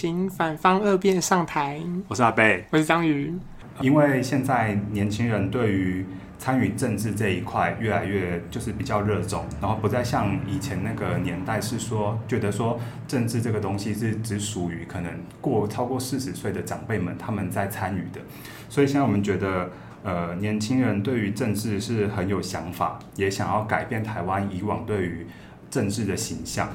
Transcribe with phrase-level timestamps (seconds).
[0.00, 1.82] 请反方二辩上台。
[2.06, 3.34] 我是阿贝，我是章鱼。
[3.80, 6.06] 因为现在年轻人对于
[6.38, 12.78] 参与政治这一块越来越就是比较热衷，然后不再像以前那个年代是说觉得说
[13.08, 18.20] 政治这个东西是只属于可能过超过四十岁的长辈们他们在参与的，
[18.68, 19.68] 所以现在我们觉得
[20.04, 25.26] 呃年轻人对于政治是很有想法，也想要改变台湾以往对于
[25.68, 26.68] 政治的形象。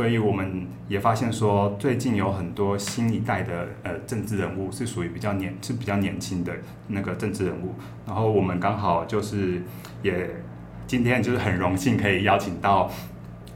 [0.00, 6.54] 所以我们也发现说，最近有很多新一代的呃政治人物是属于比较年是比较年轻的
[6.86, 7.74] 那个政治人物，
[8.06, 9.62] 然后我们刚好就是
[10.02, 10.42] 也
[10.86, 12.90] 今天就是很荣幸可以邀请到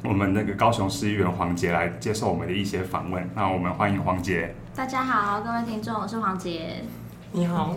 [0.02, 4.54] 我们那个高雄市议员黄杰来接受我们的一些访问，那我们欢迎黄杰。
[4.74, 6.84] 大家好，各位听众，我是黄杰。
[7.36, 7.76] 你好，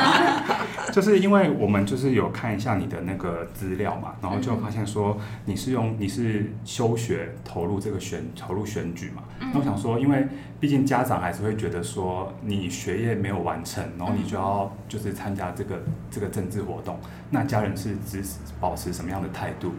[0.94, 10.26] 就是因为我们就是有看一下你的那个资料嘛，然后就发现说你是用你是休学投入这个选投入选举嘛，那我想说，因为
[10.58, 19.74] 毕竟家长还是会觉得说你学业没有完成，然后你就要就是参加这个这个政治活动，那家人是支持保持什么样的态度？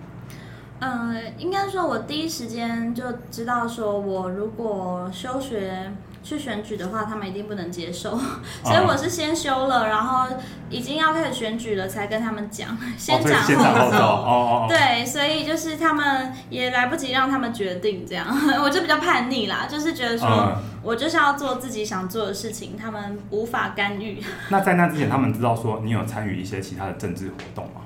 [0.82, 5.92] 嗯，应该说我第一时间就知道说我如果休学。
[6.24, 8.18] 去选举的话，他们一定不能接受，
[8.64, 10.26] 所以我是先休了，然后
[10.70, 13.98] 已经要开始选举了，才跟他们讲， 先讲后走。
[13.98, 18.26] 哦，对，所以就是他们也来不及让他们决定，这样
[18.64, 24.24] 我就比较叛逆啦，就是觉得说我就是要做自己想做的事情，他们无法干预。
[24.50, 27.82] 那在那之前，他们知道说你有参与一些其他的政治活动吗？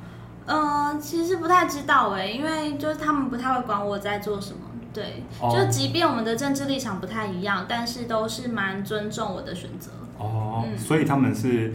[0.46, 4.60] 嗯，其实不太知道哎，因为就是他们不太会管我在做什么。
[4.98, 9.92] 对，就即便我们的政治立场不太一样，但是都是蛮尊重我的选择。
[10.18, 11.72] 哦，嗯、所以他们是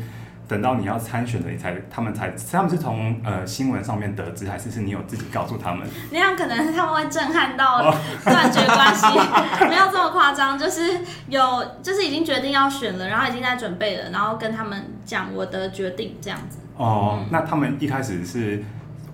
[0.48, 5.86] 等到你要参选了，你才他们才他们是从呃新闻上面得知，还是是你有自己告诉他们？
[6.10, 7.94] 那样可能他们会震撼到
[8.24, 16.58] 断绝关系，哦、 没有这么夸张，就是有就是已经决定要选了，然后已经在准备了，然后跟他们讲我的决定这样子。
[16.76, 18.64] 哦，嗯、那他们一开始是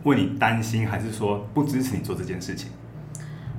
[0.05, 2.71] 为你担心，还是说不支持你做这件事情？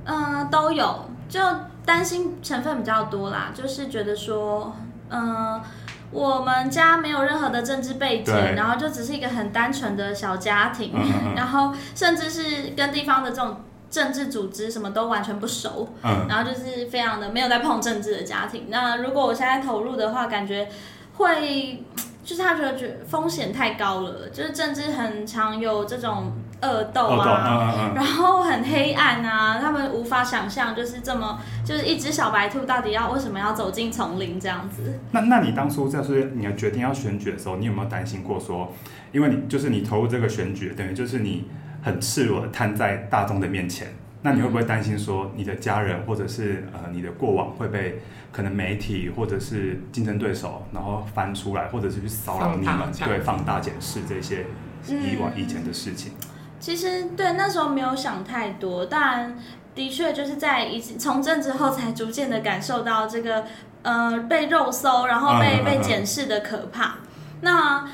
[0.04, 1.40] 嗯、呃，都有，就
[1.84, 4.74] 担心成分比较多啦，就是觉得说，
[5.08, 5.62] 嗯、呃，
[6.10, 18.66] 我们家没有任何的政治背景，对然后就只是一个很单纯的小家庭，嗯嗯然后甚至是跟地方的这种政治组织什么都完全不熟，嗯、然后就是非常的没有在碰政治的家庭。
[18.68, 20.68] 那如果我现在投入的话，感觉
[21.16, 21.84] 会。
[22.22, 26.30] 就是他觉得觉得风险太高了，就是政治很常有这种
[26.62, 34.98] 恶斗啊，然后很黑暗啊，他们无法想象就是这么就是一只小白兔到底要为什么要走进丛林这样子。
[35.12, 38.72] 那那你当初就是你要决定要选举的时候，你有没有担心过说，
[39.12, 41.48] 因为你就是你投入这个选举，等于就是你
[41.82, 43.88] 很赤裸的摊在大众的面前。
[44.22, 54.44] 那你会不会担心说，你的家人或者是呃你的过往会被可能媒体或者是竞争对手然后翻出来，或者是去骚扰你们，对，放大检视这些
[54.86, 56.12] 以往以前的事情？
[56.20, 56.28] 嗯、
[56.60, 59.36] 其实对那时候没有想太多，但
[59.74, 63.44] 的确就是在一从政之后才逐渐的感受到这个
[63.82, 66.96] 呃被肉搜，然后被、嗯、被检视的可怕。
[67.40, 67.88] 那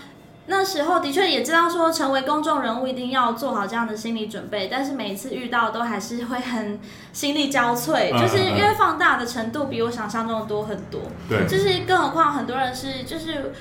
[0.47, 6.81] 那时候的确也知道说，成为公众人物一定要做好这样的心理准备，但是每一次遇到都还是会很
[7.13, 11.03] 心力交瘁，就是因为放大的程度比我想象中的多很多。
[11.29, 13.53] 对，就是更何况很多人是就是。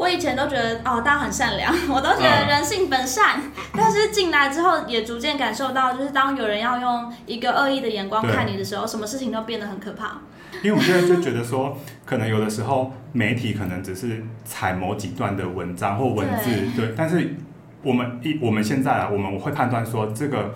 [0.00, 3.38] 我以前都觉得哦，大家很善良， 我都觉得人性本善。
[3.38, 10.18] 嗯、 但是进来之后，也逐渐感受到，就是当有人要用一个恶意的眼光看你的时候，什么事情都变得很可怕。
[10.62, 16.94] 因为我现在就觉得说，可能有的时候媒体可能只是采某几段的文章或文字，对，对。
[16.96, 17.36] 但是
[17.82, 20.54] 我们一我们现在啊，我们会判断说这个。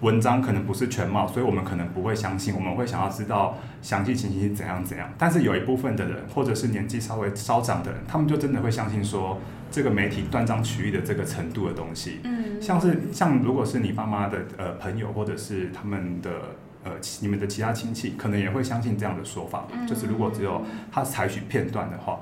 [0.00, 2.54] 文章可能不是全貌，所以我们可能不会相信。
[2.54, 5.10] 我们会想要知道详细情形是怎样怎样。
[5.16, 9.38] 但是有一部分的人，或者是年纪稍微稍长的人，他们就真的会相信说
[9.70, 12.20] 这个媒体断章取义的这个程度的东西。
[12.24, 16.30] 嗯，像是像如果是你爸妈的呃朋友，或者是他们的
[16.84, 19.66] 呃你们的其他亲戚，可能也会相信这样的说法。
[19.72, 20.62] 嗯，就是如果只有
[20.92, 22.20] 他采取片段的话。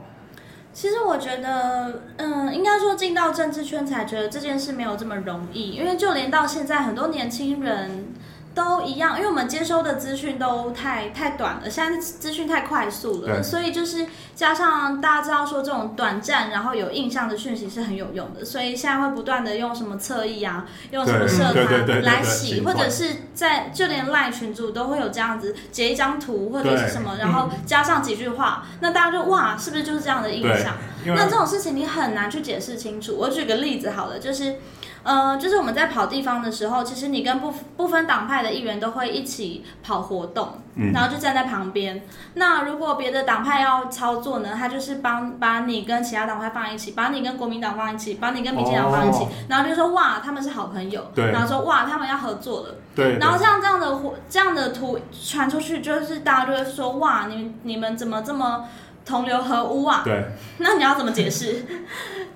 [0.74, 8.12] 其实我觉得，嗯，应该说进到政治圈才觉得这件事没有这么容易，因为就连到现在很多年轻人。
[8.54, 14.06] 都一样，因为我们接收的资讯都太太短了，现在资讯太快速了，所以就是
[14.36, 30.74] 加上大家知道说这种短暂然后有印象的讯息是很有用的，所以现在会不断的用什么侧翼啊，用什么社团来洗，或者是在就连赖群主都会有这样子截一张图或者是什么，然后加上几句话，嗯、那大家就哇，是不是就是这样的印象？
[31.06, 33.16] 那这种事情你很难去解释清楚。
[33.18, 34.56] 我举个例子好了，就是。
[35.04, 42.02] 呃，就是我们在跑地方的时候，其实你跟不不分党派的议员都会一起跑活动，嗯，然后就站在旁边。
[42.34, 54.00] 那如果别的党派要操作呢，他就是帮把你跟其他党派放一起，把你跟国民党放一起，把你跟民进党放一起，哦、然后就说哇，他们是好朋友，对，然后说哇，他们要合作了，对，然后像这样的
[54.30, 58.64] 这样的图传出去，就是大家就会说哇，你你们怎么这么
[59.04, 60.02] 同流合污啊？
[60.04, 60.24] 对，
[60.58, 61.64] 那你要怎么解释？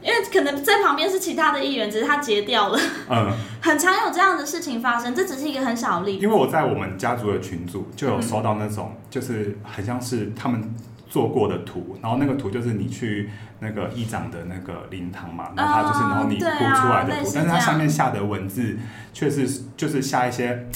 [0.00, 2.78] 因为可能在旁边是其他的议员，只是他截掉了。
[3.10, 6.24] 嗯， 很常有这样的事情发生，这只是一个很小的例子。
[6.24, 10.72] 因为我在我们家族的群组就有收到那种，就是很像是他们
[11.08, 13.28] 做过的图，然后那个图就是你去
[13.58, 18.76] 那个议长的那个灵堂嘛，然后他就是然后你铺出来的图，但是它上面下的文字
[19.12, 20.66] 却是就是下一些。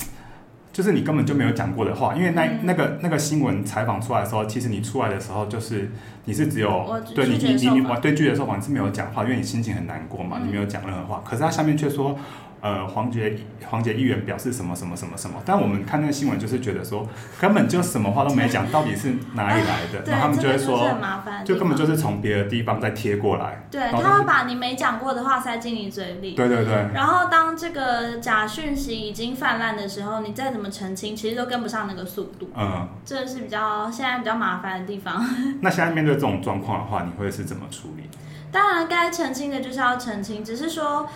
[0.72, 5.90] 就是你根本就没有讲过的话，因为那那个那个新闻采访出来的时候，其实你出来的时候就是
[6.24, 11.22] 你是只有对你你你我对拒绝受访是没有讲话，因为你心情很难过嘛，你没有讲任何话。
[11.24, 12.18] 可是他下面却说。
[12.62, 13.36] 呃，黄杰
[13.68, 17.04] 黄杰议员表示什么什么什么什么，但我们看那个新闻就是觉得说，
[17.40, 20.08] 根本就什么话都没讲，到底是哪里来的？
[20.08, 20.96] 然后他们就会说，
[21.44, 23.66] 就根本就是从别的地方再贴过来。
[23.68, 26.34] 对，他会把你没讲过的话塞进你嘴里。
[26.34, 26.88] 对对对。
[26.94, 32.48] 然后当这个假讯息已经泛滥的时候，你再怎么澄清，其实都跟不上那个速度。
[32.56, 32.88] 嗯。
[33.04, 35.20] 这是比较现在比较麻烦的地方。
[35.62, 38.04] 那现在面对这种状况的话，你会是怎么处理？
[38.52, 41.08] 当然，该澄清的就是要澄清，只是说。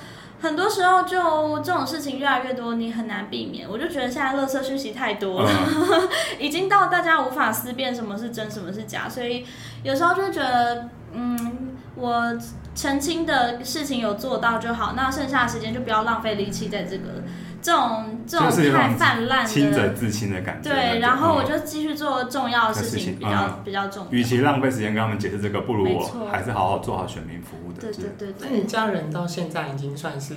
[0.47, 3.69] 很多时候，就这种事情越来越多，你很难避免。
[3.69, 6.09] 我就觉得现在垃圾讯息太多了，嗯、
[6.39, 9.09] 已经到大家无法思辨什么是真，什么是假。
[9.09, 9.45] 所以
[9.83, 12.39] 有时候就觉得，嗯，我
[12.75, 17.25] 澄清的事情有做到就好，那剩下的时间就不要浪费力气在这个。
[17.67, 24.13] 这种这种太泛滥的亲者自亲的感觉，对，然后我就继续做重要的事情，比较、嗯、比较重要。
[24.13, 27.81] 与其浪费时间跟他们解释这个，不如我还是好好做好选民服务的。
[27.81, 28.49] 对对对对。
[28.49, 30.37] 那你家人到现在已经算是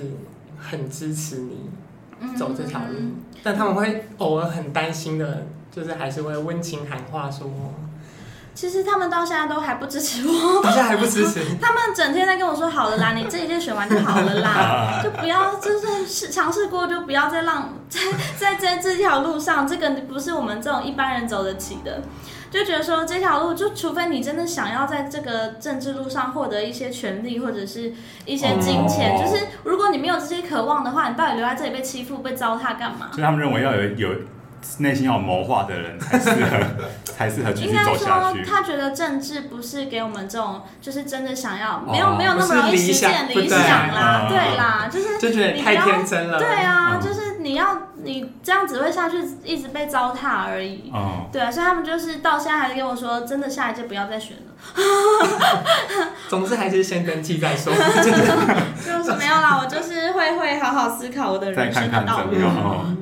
[0.58, 1.70] 很支持你
[2.36, 3.12] 走这条路，嗯、
[3.44, 7.48] 但他们会偶尔很担心的，就是还是会温情喊话说。
[8.54, 11.40] 其实他们到现在都还不支持我，到现在还不支持。
[11.62, 18.00] 他们整天在跟我说：“好了啦， 你这一届选完就好了啦，就不要就是试尝试过，就不要再让在
[18.36, 22.02] 在在这条路上，这个不是我们这种一般人走得起的。”
[22.50, 27.92] 就觉得说这条路，就除非你真的想要在这个政治路上获得一些权利或者是
[28.24, 33.06] 一些金钱，就是如果你没有这些渴望的话，你到底留在这里被欺负、被糟蹋干嘛？
[33.12, 34.08] 所以他们认为要有有。
[34.78, 36.58] 内心要有谋划的人才适合，
[37.04, 38.38] 才适合继续走下去。
[38.38, 46.38] 应该说，他觉得政治不是给我们这种，就是真的想要，没有没有那么容易实现理想啦，对啦，就是就觉得太天真了。
[46.38, 50.90] 对啊，就是你要你这样只会下去，一直被糟蹋而已。
[50.92, 54.42] 哦，对啊，所以他们就是到现在还是跟我说，真的下一届不要再选了。
[56.28, 57.72] 总之还是先登记再说。
[58.84, 62.36] 就是没有啦，我就是会会好好思考我的人生的道路。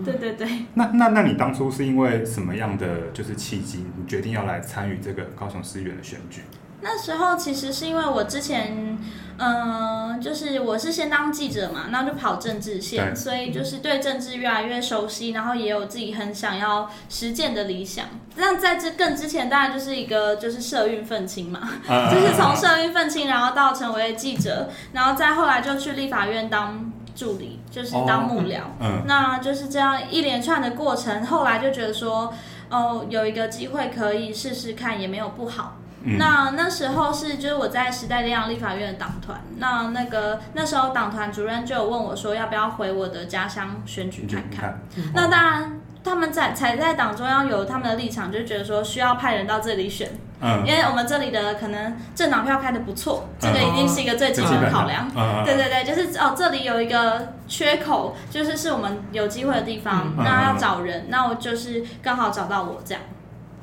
[0.04, 0.48] 对对对。
[0.74, 6.42] 那那那你当初是因为什么样的就是契机，你决定要来参与这个高雄市议员的选举？
[6.80, 8.98] 那时候其实是因为我之前，
[9.38, 18.06] 嗯、呃，就是我是先当记者嘛，然后就跑政治线，所以就是对政治越来越熟悉，然后也有自己很想要实践的理想。
[18.36, 28.60] 那在这更之前，当然就是一个就是社运愤青嘛，啊、就是从社运愤青，然后到成为记者，然后再后来就去立法院当助理，就是当幕僚。
[28.60, 32.32] 哦、嗯，那就是这样一连串的过程，后来就觉得说，
[32.70, 35.76] 哦，有一个机会可以试试看，也没有不好。
[36.02, 44.81] 嗯、那那时候是就是我在时代力量立法院的党团，那那个那时候党团主任就有问我说要不要回我的家乡选举看看。
[44.96, 50.08] 嗯、那当然他们在才在党中央有他们的立场，就觉得说需要派人到这里选，
[50.40, 54.70] 嗯，因为我们这里的可能政党票开的不错，这个一定是一个最基本的。
[54.70, 55.10] 考量。
[55.17, 63.02] 嗯、对对对，就是哦这里有一个缺口，就是是我们有机会的地方，嗯、那要找人，那我就是刚好找到我这样，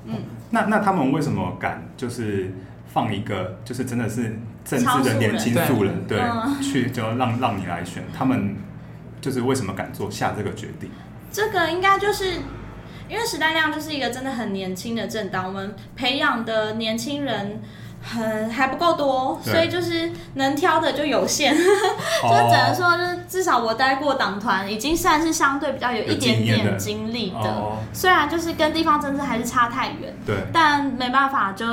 [0.04, 0.16] 嗯。
[0.52, 2.54] 那那他们为什么敢就是
[2.94, 6.20] 放一个就是真的是政治的年轻素人对，
[6.62, 8.04] 去就让让你来选？
[8.18, 8.56] 他们
[9.22, 10.90] 就是为什么敢做下这个决定？
[11.32, 12.26] 这个应该就是
[13.10, 17.62] 因为时代力量就是一个真的很年轻的政党，我们培养的年轻人。
[18.08, 27.42] 很还不够多，所以就是能挑的就有限， 就只能说就是至少我待过党团，已经算是相对比较有一点点经历的。
[27.42, 31.66] 的虽然就是跟地方政治还是差太远，对，但没办法就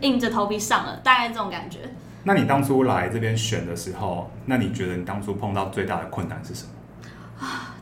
[0.00, 1.78] 硬着头皮上了，大概这种感觉。
[2.24, 7.46] 那你当初来这边选的时候，那你觉得你当初碰到最大的困难是什么？
[7.46, 7.74] 啊，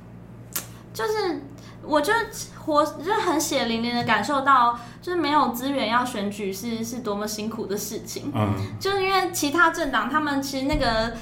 [0.93, 1.43] 就是。
[1.81, 2.13] 我就
[2.69, 8.31] 活就很血淋淋的感受到，就是没有资源要选举是是多么辛苦的事情。
[8.33, 11.13] 嗯，就是因为其他政党他们其实那个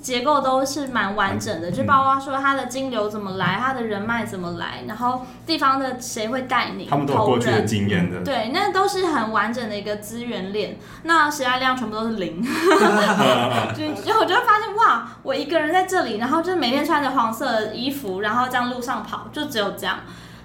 [0.00, 10.78] 结构都是蛮完整的，就包括说他的金流怎么来，他的人脉怎么来，然后地方的谁会带你，他们都有过去的经验的，对，那都是很完整的一个资源链。
[11.02, 12.40] 那时代量全部都是零，
[13.76, 19.98] 就就我就会发现哇，我一个人在这里，然后就每天穿着黄色的衣服，然后这样路上跑，就只有这样。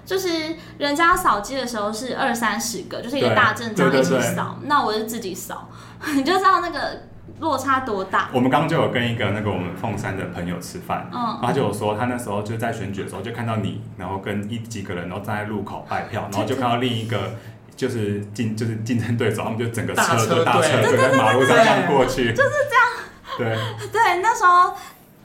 [0.08, 5.68] 就是人家扫街的时候是二三十个，就是一个大阵仗一起扫，那我就自己扫，
[6.16, 7.02] 你就知道那个。
[7.40, 8.28] 落差多大？
[8.32, 17.36] 我们刚刚就有跟一个那个我们凤山的朋友吃饭，嗯，他就有说他那时候就在选举的时候就看到你，然后跟一几个人，然后站在路口拜票，然后就看到另一个
[17.76, 22.50] 就是竞就是竞争对手，他们就整个车就大车就在马路上这样过去，就是
[23.38, 23.56] 这样，对
[23.92, 24.74] 对，那时候。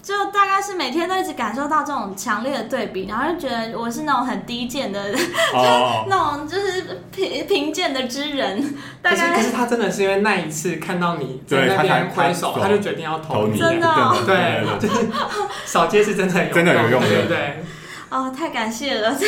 [0.04, 5.02] 就大概是每天都一直感受到这种强烈的对比，然后就觉得我是那种很低贱的
[5.54, 5.64] ，oh.
[6.04, 8.76] 就那种就是贫贫贱的之人。
[9.02, 13.58] 大概可是可是他真的是因为那一次看到你在那边挥手，他就决定要投你。
[13.58, 15.08] 真的、哦，对，就是
[15.64, 17.64] 扫街是真的有用，真的有用的，对对。
[18.10, 19.28] 哦，太感谢了， 对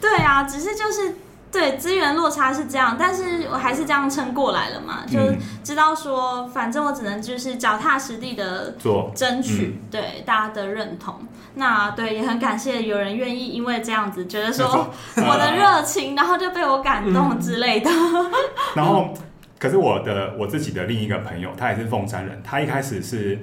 [0.00, 1.14] 对啊，只是就是。
[1.50, 5.18] 对，资源落差是这样，但是我还是这样撑过来了嘛，就
[5.64, 11.14] 知道说，反正我只能就是脚踏实地的做争取，嗯、对大家的认同。
[11.54, 17.90] 那对，也很感谢有人愿意因为这样子觉得说我的热情，然后就被我感动之类的。
[17.90, 18.30] 嗯、
[18.76, 19.14] 然后，
[19.58, 23.38] 可是我的我自己的另一个朋友，他也是凤山人，他一开始是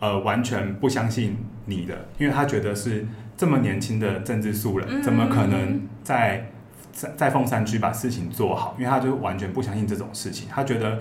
[0.00, 6.50] 呃完全不相信你的，因为他觉得是这么年轻的政治素人，怎么可能在。
[6.96, 10.98] 在在凤山区把事情做好，因为他就完全不相信这种事情，他觉得，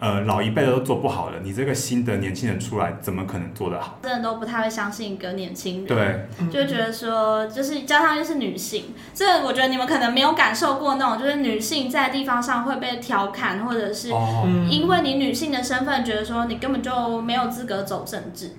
[0.00, 3.98] 呃，老一辈的都做不好了，你这个新的年轻人出来，怎么可能做得好？
[4.02, 14.08] 真的都不太会相信一个年轻人，对，就觉得说，就是加上又是女性，这我觉得你们可能没有感受过那种，就是女性在地方上会被调侃，或者是
[14.68, 18.50] 因为你女性的身份，觉得说你根本就没有资格走政治。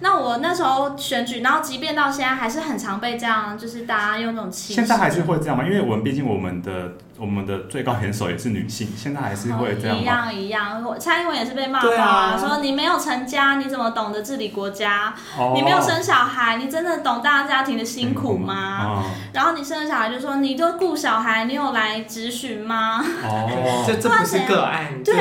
[0.00, 4.74] 那我那时候选举，然后即便到现在还是很常被这样，就是大家用那种气。
[4.74, 5.64] 现在还是会这样吗？
[5.64, 10.02] 因为我们毕竟我们的我们的最高元首也是女性，现在还是会这样吗？
[10.02, 15.12] 一样一样，蔡英文也是被骂爆啊，说你没有成家，你怎么懂得治理国家？
[15.38, 19.04] 哦、你没有生小孩，你真的懂大家庭的辛苦吗？
[19.34, 23.04] 然后你生了小孩就说你都顾小孩，你有来咨询吗？
[23.22, 25.14] 哦， 这这不是个案，对，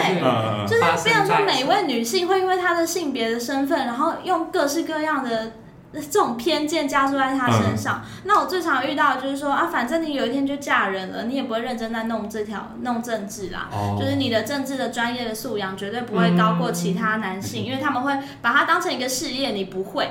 [0.66, 5.52] 就是变成说每一位女性会因为她的性别的身份，然后用各式各样的。
[5.92, 20.10] 这种偏见加注在他身上，嗯、那我最常遇到的就是说啊，反正你有一天就嫁人了，你也不会认真在弄这条弄政治啦，哦、就是你的政治的专业的素养绝对不会高过其他男性，嗯、因为他们会把它当成一个事业，你不会。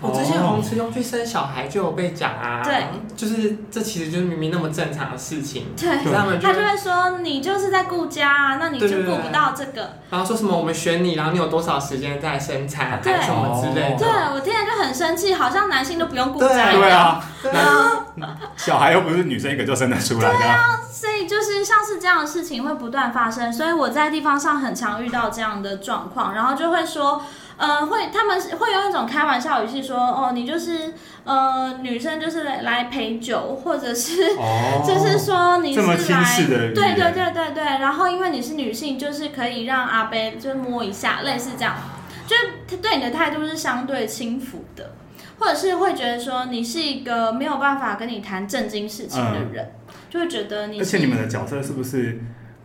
[0.00, 2.86] 我之前红词用去生小孩就有被讲啊，对，
[3.16, 13.18] 就是这其实就是明明那么正常的事情，对，他们他就会说你就是在顾家啊，那你就顾不到这个，然后说什么我们选你，然后你有多少时间在生产，对。
[13.28, 18.06] 什么之类的，对我听了就很生气，好像男性都不用顾家，对啊，对啊，
[18.56, 27.22] 小孩又不是女生一个就生得出来的，对啊，所以就是像是这样的事情会不断发生，所以我在地方上很常遇到这样的状况，然后就会说。
[27.58, 36.36] 呃，会，他们会用一种开玩笑语气说，哦，你就是，呃，女生就是来来陪酒，或者是，哦、 就是说你是来，
[36.72, 41.74] 对对对对对，然后因为你是女性，就是可以让阿贝就摸一下，类似这样，
[42.28, 44.92] 就是对你的态度是相对轻浮的，
[45.40, 52.20] 或者是会觉得说你是一个没有办法跟你谈正经事情的人，嗯、就会觉得你，而且你们的角色是不是？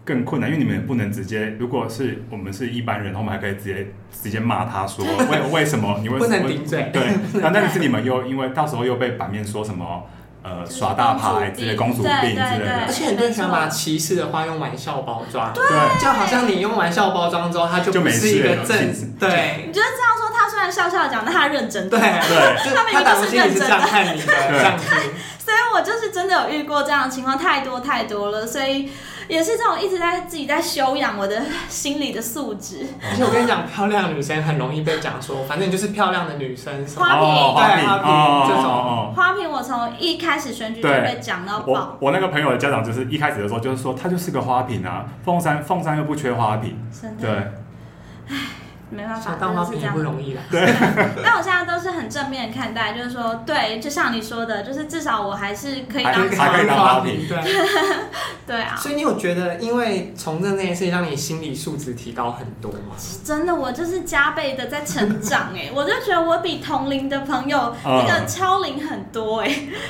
[0.05, 1.55] 更困难，因为你们也不能直接。
[1.59, 6.89] 如果是我们是一般人，我们还可以直接直接骂他说， 为为什么你为什么不能顶嘴？
[6.91, 7.01] 对，
[7.39, 10.03] 然后但是你们又因为到时候又被版面说什么
[10.43, 15.63] 呃耍大牌之类、公主病之类的，而且很多人喜欢把歧视的话用玩笑包装，对，
[16.01, 18.77] 就好像你用玩笑包装之后，他就不是一个正。
[19.17, 21.89] 对，你觉得这样说，他虽然笑笑讲，但他认真。
[21.89, 24.85] 对对，他明明就是认真的看你的这样子。
[25.39, 28.89] 所以我就是真的有遇过这样的情况，太多太多了，所以。
[29.27, 32.85] 也是这种一直在自己在修养我的心理的素质。
[33.09, 36.73] 而且我跟你讲，漂亮的女生很容易被讲说，反正你就是漂亮的女生。
[36.95, 39.13] 花瓶，对花瓶这种。
[39.15, 41.97] 花瓶，我从一开始选举就被讲到爆。
[41.99, 46.77] 我我那个朋友的家长就是一开始的时候就是说，她就是个花瓶啊，凤山凤山又不缺花瓶。
[47.19, 47.29] 对。
[48.29, 48.62] 唉。
[48.93, 50.41] 没办法，当花瓶也不容易啦。
[50.51, 50.61] 对，
[51.23, 56.13] 但我现在都是很正面看待，就是说，对，就像你说的，就是至少我还是可以当
[56.69, 57.27] 花瓶。
[57.27, 57.37] 对，
[58.45, 58.75] 对啊。
[58.75, 62.95] 所以你有觉得，因为从政这件事情，让你心理素质提高很多吗？
[63.23, 69.47] 真的，我就是加倍的在成长哎， 我就觉得我比同龄的朋友那个超龄很多哎，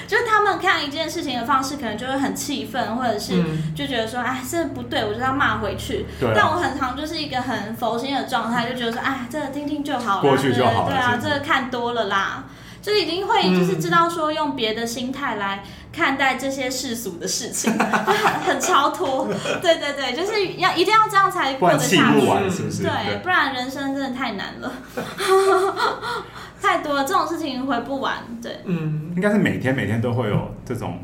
[0.08, 3.44] 就是他们看一件事情的方式，可能就会很气愤，或者是
[3.76, 6.06] 就觉得说，哎，这不对，我就要骂回去。
[6.20, 6.32] 对。
[6.34, 8.93] 但我很常就是一个很佛心的状态，就觉得。
[8.94, 12.46] 得说，哎，这个听听就好了，过去就好了，对啊，这个看多了啦，
[12.82, 19.28] 就已经会就是知道说用别的心态来看待这些世俗的事情，很 很超脱。
[19.62, 22.84] 对对对，就是要一定要这样才过得下去，是不是？
[22.84, 24.72] 对，不然人生真的太难了，
[26.62, 28.16] 太多了，这种事情回不完。
[28.42, 31.00] 对，嗯，应该是每天每天都会有这种。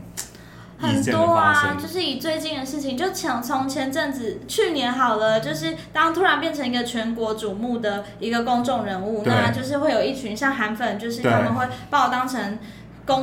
[0.80, 12.58] 很多啊，就是以最近的事情，就从从前阵子，去年好了，就是当突然变成一个全国瞩目的一个公众人物，那就是会有一群像韩粉，就是他们会把我当成。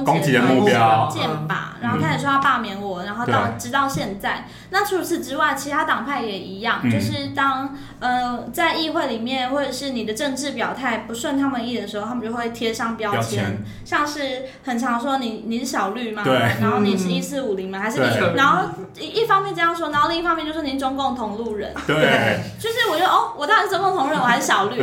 [0.05, 4.47] 攻击的目标，箭靶，然后开始说要罢免我，然后到直到现在。
[4.71, 16.23] 那除此之外，其他党派也一样，就是当呃在议会里面或者是你的政治表态不顺他们意的时候，他们就会贴上标签，像是很常说你你是小绿吗？
[16.61, 17.79] 然后你是一四五零吗？
[17.79, 18.37] 还是你？
[18.37, 18.65] 然后
[18.99, 21.73] 一一方面这样说，然后另一方面就说您中共同路人。
[21.87, 24.83] 对， 就是我觉得哦，我到底是中共同路人，我还是小绿？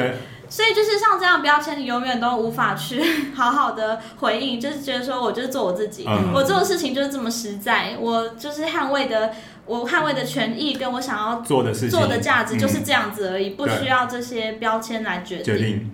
[0.54, 3.02] 所以就是像这样标签，你永远都无法去
[3.34, 9.34] 好好的回应，就是觉得说我就是做我自己，嗯、我做的事情就是这么实在，我就是捍卫的，
[9.66, 11.90] 我捍卫的权益跟我想要做的事情。
[11.90, 15.44] 做的价值就是这样子而已，嗯、不需要这些标签来决定。
[15.44, 15.92] 决定。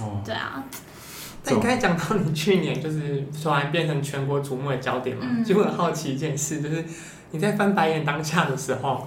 [0.00, 0.64] 哦，对啊。
[1.44, 6.82] 那你刚才讲到你去年就是突然变成全国瞩目的焦点嘛，嗯、就会很好奇一件事，就是
[7.32, 9.06] 你在翻白眼当下的时候，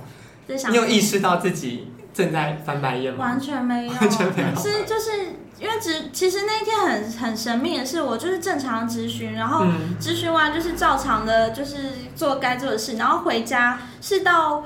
[0.70, 1.88] 你有意识到自己？
[2.14, 3.26] 正在翻白眼吗？
[3.26, 4.60] 完全没有，完全没有。
[4.60, 5.12] 是就是
[5.60, 9.66] 因为只其实那一天很很神秘的是，我就是正常咨询，然后
[10.00, 11.78] 咨询完就是照常的，就是
[12.16, 14.64] 做该做的事，然后回家是到。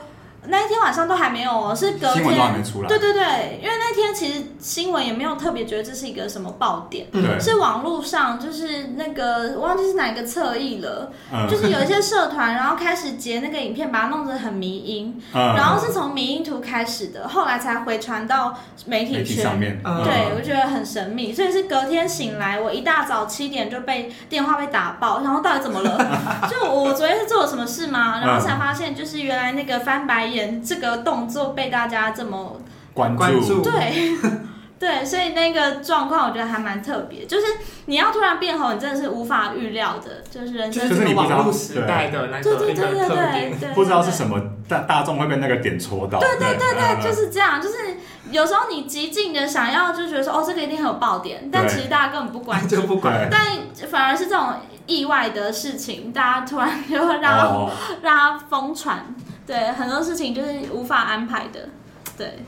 [0.48, 2.16] 那一天晚上都还没有哦，是隔天。
[2.16, 2.88] 新闻都还没出来。
[2.88, 19.44] 对对对，因为那天其实新闻也没有特别觉得这是一个什么爆点，嗯、是网络上就是那个我忘记是哪个侧翼了，嗯、就是有一些社团，然后开始截那个影片，把它弄得很迷因，嗯、然后是从迷因图开始的，后来才回传到媒体圈。
[19.44, 19.82] 上面。
[19.84, 26.22] 嗯、对，我觉得很神秘，所以是隔天醒来，我一大早七点就被电话被打爆，然后到底怎么了？
[26.50, 28.20] 就我昨天是做了什么事吗？
[28.24, 30.35] 然后才发现就是原来那个翻白眼。
[30.64, 32.60] 这个动作被大家这么
[32.94, 34.18] 关注，对
[34.78, 37.46] 对，所以那个状况我觉得还蛮特别，就是
[37.86, 46.74] 你要突然变红，你真的是无法预料的，就是人生就是网络时代的那个对对对对对，不知道是什么大大众会被那个点戳到，对对对。
[46.76, 47.76] 对，就是这样，就是
[48.32, 53.42] 有时候你极尽的想要就觉得说哦，这个一定很有爆点，但其实大家根本不关注， 不管，但
[53.90, 54.56] 反而是这种
[54.88, 57.72] 意外的事情，大家突然就会让
[58.02, 59.06] 让它疯传。
[59.46, 61.70] 对，很多事情就是无法安排的，
[62.18, 62.40] 对。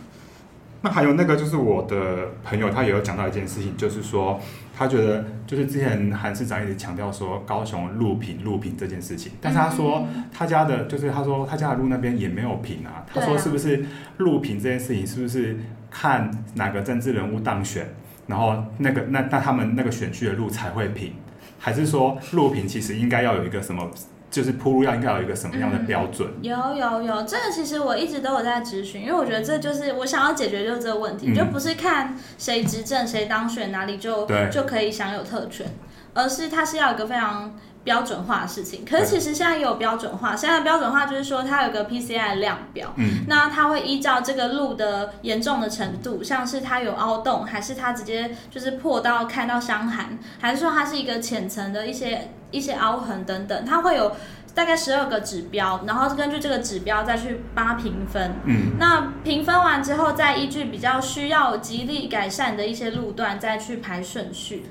[0.81, 4.39] 那还有那个，就是我的朋友，他也有讲到一件事情，就是说，
[4.75, 13.03] 他觉得就是之前韩市长一直强调说高雄路平路平这件事情，但是他说他家的，就是他说他家的路那边也没有平啊。
[13.11, 13.83] 他说是不是
[14.17, 15.57] 路平这件事情，是不是
[15.89, 17.89] 看哪个政治人物当选，
[18.27, 21.13] 然后那个那那他们那个选区的路才会平，
[21.57, 23.89] 还是说路平其实应该要有一个什么？
[24.29, 26.29] 就是铺路要应该有一个什么样的标准？
[26.41, 35.65] 嗯、有有有，这个其实我一直都有在咨询，因为我觉得这就是我想要解决就是这个问题，嗯、就不是看谁执政谁当选哪里就就可以享有特权，
[36.13, 37.55] 而是它是要有一个非常
[37.87, 38.83] 标准化的事情。
[38.83, 52.31] 可是其实现在也有标准化，现在的标准化就是说它有个 PCI 量表，嗯，那它会依照这个路的严重的程度，像是它有凹洞，还是它直接就是破到看到伤痕，还是说它是一个浅层的一些。
[52.49, 54.15] 一些凹痕等等，它会有
[54.55, 58.35] 大概十二个指标，然后根据这个指标再去帮它评分。
[58.45, 64.67] 嗯，那评分完之后，再依据比较需要极力改善的一些路段再去排顺序。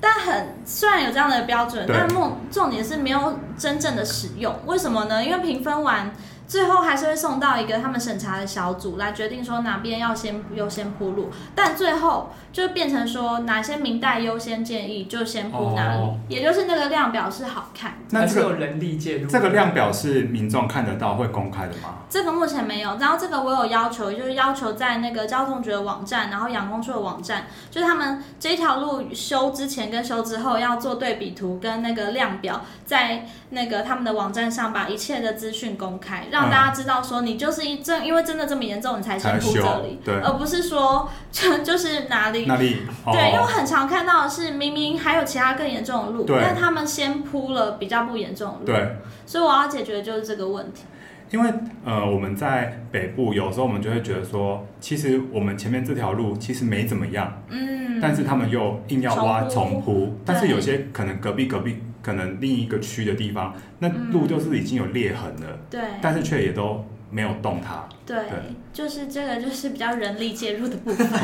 [0.00, 4.54] 但很虽然有这样的标准，但重重点是没有真正的使用。
[4.66, 5.24] 为什么呢？
[5.24, 6.10] 因为评分完。
[6.48, 17.98] 最后还是会送到一个他们审查的小组来决定说哪边要先优先铺路，但最后就变成说哪些明代优先建议就先铺哪里，哦、也就是那个量表是好看。
[18.10, 21.96] 那这个有人力介入，这个量表是民众看得到会公开的吗？
[22.08, 48.96] 这个目前没有，然后这个我有要求，就是要求在那个交通局的网站，然后养工处的网站，就是他们这条路修之前跟修之后要做对比图跟那个量表，在那个他们的网站上把一切的资讯公开，让大家知道说你就是一正，因为真的这么严重，你才先铺这里，对，而不是说就就是哪里哪里，哦、对，因为我很常看到的是明明还有其他更严重的路，但他们先铺了比较不严重的路，对，
[49.26, 50.84] 所以我要解决的就是这个问题。
[51.30, 51.52] 因为
[51.84, 60.16] 呃我们在北部有时候我们就会觉得说，其实我们前面这条路其实没怎么样，嗯，但是他们又硬要挖，重铺。
[60.24, 61.82] 但是有些可能隔壁隔壁。
[62.02, 67.88] 可能另一个区的地方，那路就是已经有裂痕了，对，但是却也都没有动它。
[68.06, 68.38] 对，对
[68.72, 71.06] 就是这个，就是比较人力介入的部分。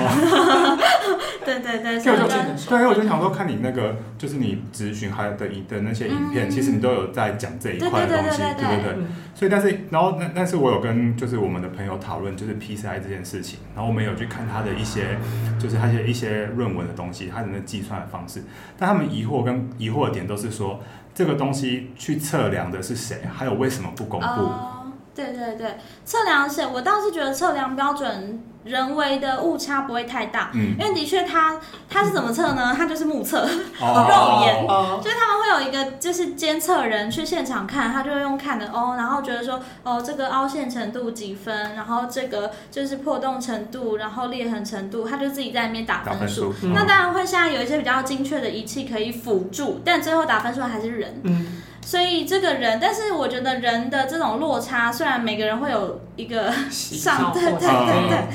[1.45, 9.05] 对对对，所以我就对，因为我就想说，看你那个，就是你咨询还有的的那些影片，嗯、其实你都有在讲这一块的东西，对对对，对对对。
[9.35, 15.19] 所以，但是，然后，那但是我有跟就是我们的朋友讨论，就是 PCI 这件事情，然后我们有去看他的一些，
[15.59, 18.43] 就是他一些一些论文的东西，他的那计算的方式，
[18.79, 20.81] 但他们疑惑跟疑惑的点都是说，
[21.13, 24.27] 这个东西去测量的是谁，还有为什么不公布？
[24.27, 28.41] 哦、对对对，测量是，我倒是觉得测量标准。
[28.65, 32.75] 人为的误差不会太大，嗯，因为的确他他是怎么测呢？
[32.77, 33.47] 他就是目测，
[33.81, 46.51] 哦、 肉眼，哦、就是他们会有一个就是监测人去现场看，他就会用看的哦，然后觉得说哦这个凹陷程度几分，然后这个就是破洞程度，然后裂痕程度，他就自己在那边打分数。
[46.53, 51.21] 分嗯、那当然会现在有一些比较精确的仪器可以辅助，但最后打分数还是人。
[51.25, 58.27] 嗯所以这个人，但是我觉得人的这种落差，虽然每个人会有一个上，对对对对，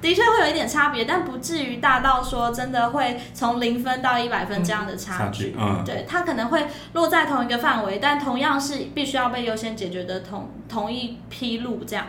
[0.00, 5.54] 的确会有一点差别，但不至于大到说真的会从零分到一百分这样的差距。
[5.58, 12.06] 嗯，对，他可能会落在同一个范围，但同样是必须要被优先解决的同同一批路这样。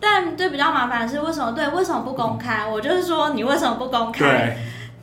[0.00, 1.68] 但对比较麻烦的是，为什么对？
[1.68, 2.66] 为什么不公开？
[2.66, 4.56] 我就是说，你为什么不公开？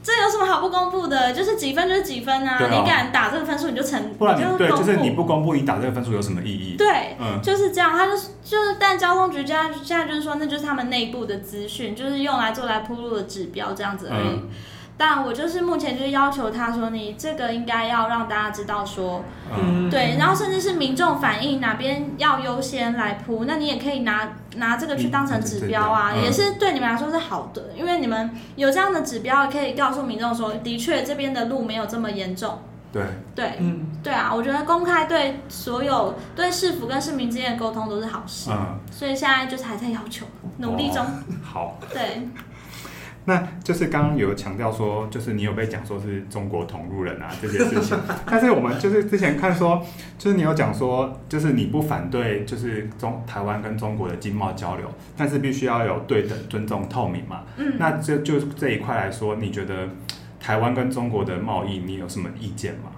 [0.05, 1.33] 这有什么好不公布的？
[1.33, 2.59] 就是几分就是几分啊！
[2.61, 6.75] 哦、你敢打这个分数，你就成，不然你就对，就是你不公布，你打这个分数有什么意义？
[6.77, 7.91] 对，嗯，就是这样。
[7.97, 14.27] 他就是就是，但交通局现在现在就是说，那就是他们内部的资讯，就是用来做来铺路的指标这样子而已。
[14.27, 14.49] 嗯
[14.97, 32.59] 但我就是目前就是要求他说，你这个应该要让大家知道说，嗯，对，然后甚至是民众反映哪边要优先来铺，那你也可以拿拿这个去当成指标啊，嗯、也是对你们来说是好的，因为你们有这样的指标，可以告诉民众说，的确这边的路没有这么严重。
[32.93, 33.03] 对。
[33.35, 40.25] 对，嗯，对啊，我觉得公开对所有对市府跟市民之间的沟通都是好事，嗯，所以现在就是还在要求，
[40.59, 41.03] 努力中。
[41.03, 41.09] 哦、
[41.43, 42.25] 好，对。
[43.27, 47.97] 那就是刚刚有强调说，就是你有被讲说是中国同路人啊这件事情，
[48.29, 49.83] 但是我们就是之前看说，
[50.19, 57.41] 就是你有讲说，就是你不反对就是中台湾跟中国的经贸交流，但是必须要有对等、尊重、透明嘛。
[57.57, 57.73] 嗯。
[57.79, 59.89] 那这就这一块来说，你觉得
[60.39, 62.91] 台湾跟中国的贸易，你有什么意见吗？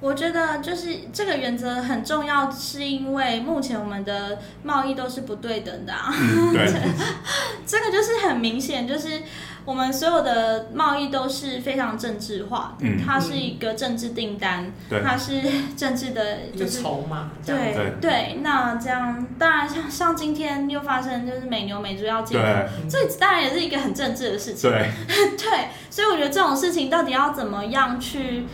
[0.00, 6.12] 我觉得就是这个原则很重要，是因为目前我们的贸易都是不对等的啊。
[6.12, 6.66] 嗯、对。
[7.64, 9.22] 这个就是很明显，就是。
[9.68, 15.42] 我们所有的贸易都是非常政治化的，嗯、它是一个政治订单，对它是
[15.76, 17.30] 政治的，就是筹码。
[17.44, 22.46] 对对，对，那这样当然像像今天又发生就是美牛美猪要进口，
[22.88, 24.70] 这当然也是一个很政治的事情。
[24.70, 24.88] 对
[25.36, 28.46] 对，所以我觉得这种事情到底要怎么样去，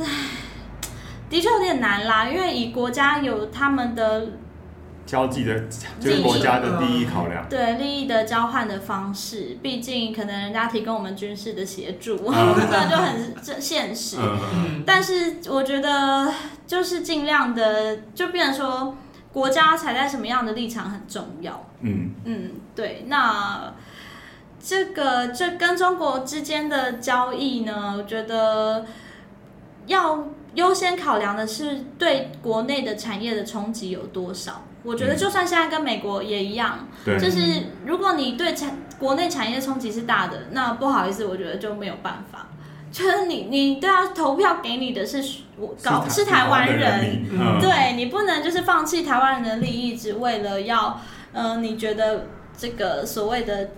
[0.00, 0.04] 唉，
[1.30, 4.26] 的确有点难啦，因为以国家有他们的。
[5.04, 5.60] 交际的，
[6.00, 7.46] 就是国家的利益考量。
[7.48, 14.16] 对利益的交换的方式，毕竟可能人家提供我们军事的协助，这、嗯、 就很这现实。
[14.18, 16.32] 嗯、但是我觉得，
[16.66, 18.96] 就是尽量的，就变成说，
[19.32, 21.68] 国家踩在什么样的立场很重要。
[21.80, 23.04] 嗯嗯，对。
[23.08, 23.74] 那
[24.62, 28.86] 这个这跟中国之间的交易呢，我觉得
[29.86, 34.62] 要优先考量的是对国内的产业的冲击有多少。
[34.82, 37.40] 我觉得就算现在跟美国也一样，嗯、就是
[37.86, 42.46] 如果你对产国内产业冲击是大的，那不好意思，我觉得就没有办法。
[42.90, 45.24] 就是你你都要投票给你的是
[45.56, 47.24] 我搞是台湾人，
[47.58, 51.00] 对你不能就是放弃台湾人的利益，只为了要
[51.32, 52.26] 嗯、呃，你觉得
[52.58, 53.70] 这个所谓的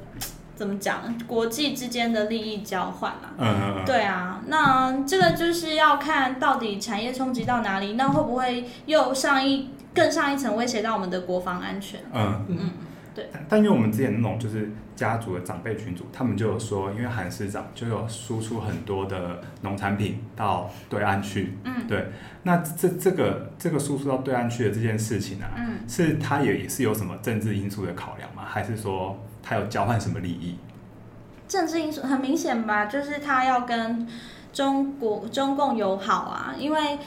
[0.56, 3.28] 怎么讲国际之间的利益交换嘛？
[3.38, 9.70] 嗯，对啊，那这个就是要看到底产业冲击到哪里，那会不会又上一？
[9.94, 12.00] 更上一层威胁到我们的国防安全。
[12.12, 12.70] 嗯嗯，
[13.14, 13.30] 对。
[13.48, 21.56] 但因为我们之前那种就是家族的长辈群组，他们就有说，因为韩市长就有输出很多的农产品到对岸去。
[21.64, 22.08] 嗯，对。
[22.42, 28.42] 那这这个这个输出到对岸去的这件事情啊，嗯，是他也也是有什么政治因素的考量吗？
[28.44, 30.56] 还是说他有交换什么利益？
[31.46, 34.08] 政治因素很明显吧，就是他要跟
[34.52, 36.98] 中国中共友好啊，因为。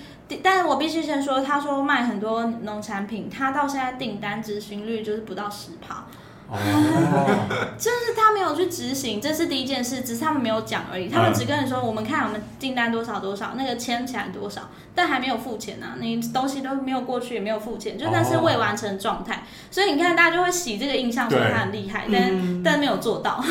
[0.44, 6.06] 但是我必须先说，他说卖很多农产品，他到现在订单执行率就是不到十趴。
[6.50, 6.56] 哦，
[7.78, 11.10] 就是他没有去执行，这是第一件事，只是他们没有讲而已。
[11.10, 16.00] 他们只跟你说，我们看我们订单多少多少，那个签起来多少，但还没有付钱呢、啊。
[16.00, 19.44] 你东西都没有过去，也没有付钱，就那是未完成状态。
[19.70, 23.44] 所以你看，大家就会洗这个印象，说他很厉害，但、嗯、但没有做到，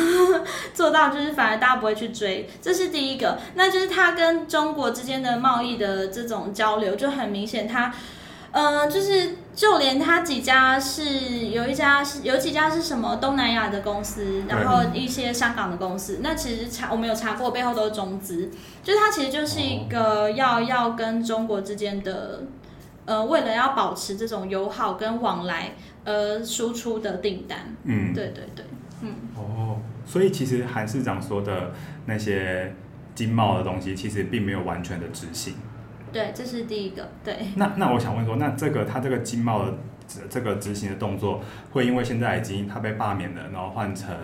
[0.73, 2.49] 做到就是反而大家不会去追。
[2.63, 7.93] 这是第一个，那就是他跟中国之间的贸易的这种交流就很明显，他
[8.51, 9.36] 呃就是。
[9.57, 18.51] 就连他几家是有一家是有几家是什么东南亚的公司，然后一些香港的公司，那其实查我们有查过，背后都是中资，
[18.83, 22.43] 就是它其实就是一个要要跟中国之间的，
[23.05, 25.71] 呃，为了要保持这种友好跟往来，
[26.05, 27.75] 而，输出的订单。
[27.83, 28.63] 嗯，对对对，
[29.01, 29.15] 嗯。
[29.35, 31.71] 哦，所以其实韩市长说的
[32.05, 32.75] 那些
[33.15, 35.55] 经贸的东西，其实并没有完全的执行。
[36.11, 37.09] 对，这是第一个。
[37.23, 39.73] 对，那那我想问说，那这个他这个经贸的
[40.29, 41.41] 这个执行的动作，
[41.71, 44.15] 会因为现在已经他被罢免了，然后换成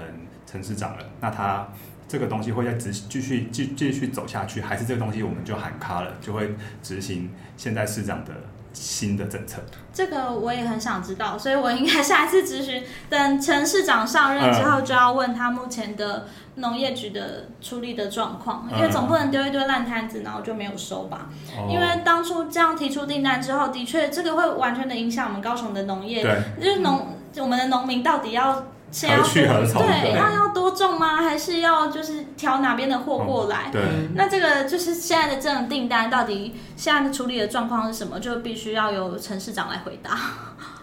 [0.45, 1.67] 陈市长了，那他
[2.07, 8.33] 这个东西会再执继续继继续走下去，还是这个东西我们就喊卡了，就会执行现在市长的
[8.73, 9.61] 新的政策？
[9.93, 16.27] 这个我也很想知道，所以我应该下一次咨询，等陈市长上任之后，就要问他目前的。
[16.55, 21.27] 农业局的处理的状况，因为总不能丢一堆烂摊子，然后就没有收吧。
[21.57, 26.21] 嗯、因为当初这样提出订单之后，的确这个会完全的影响我们高雄的农业。
[26.61, 31.17] 就是农、嗯、我们的农民到底要先要对那要多种吗？
[31.17, 33.69] 还是要就是挑哪边的货过来？
[33.69, 33.81] 嗯、对，
[34.13, 38.19] 那这个就是现在的这种订单到底现在的处理的状况是什么？
[38.19, 40.17] 就必须要由陈市长来回答。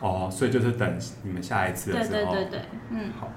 [0.00, 2.10] 哦，所以就是等你们下一次的时候。
[2.10, 3.28] 对对对对，嗯，好。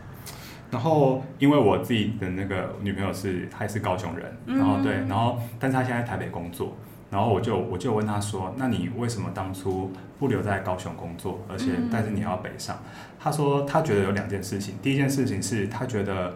[0.72, 6.76] 然后，因为我自己的那个女朋友是，她也是高雄人，然后对，然后，但是她现在在台北工作，
[7.14, 12.78] 然后我就我就问他说，那你为什么当初不留在高雄工作，而且但是你要北上？
[13.20, 16.34] 他说他觉得有两件事情，第一件事情是他觉得，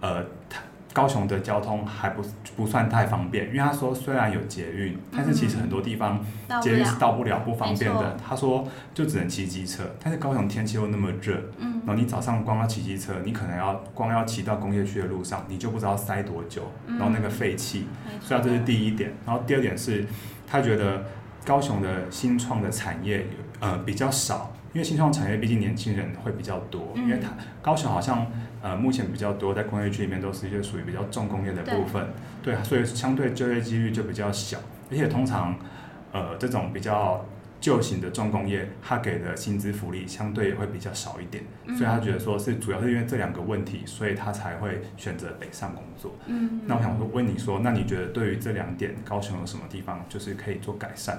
[0.00, 0.60] 呃，她。
[0.92, 2.22] 高雄的交通还不
[2.56, 6.24] 不算太方便，因为他说虽然有捷运，但是其实很多地方
[6.60, 8.16] 捷运是到不了，不方便的。
[8.16, 17.86] 他说就只能骑机车，但是高雄天气又那么热，嗯然后你早上光要骑机车，你可能要光要骑到工业区的路上，你就不知道塞多久，然后那个废气，
[18.20, 19.12] 所以这是第一点。
[19.24, 20.04] 然后第二点是，
[20.44, 21.04] 他觉得
[21.44, 23.24] 高雄的新创的产业
[23.60, 27.28] 呃比较少，因为新创产业毕竟年轻人会比较多，因为他
[27.62, 28.26] 高雄好像。
[28.62, 32.08] 呃，目前比较多在工业区里面都是一些属于比较重工业的部分，
[32.42, 34.58] 对，对，所以相对就业几率就比较小，
[34.90, 35.58] 而且通常，
[36.12, 37.24] 呃，这种比较
[37.60, 46.14] 旧型的重工业，它给的薪资福利相对也会比较少一点，嗯、所以他觉得说是主要是因为这两个问题，所以他才会选择北上工作。
[46.26, 51.18] 嗯，那我想说问你说，那你觉得对于这两点，高雄有什么地方就是可以做改善？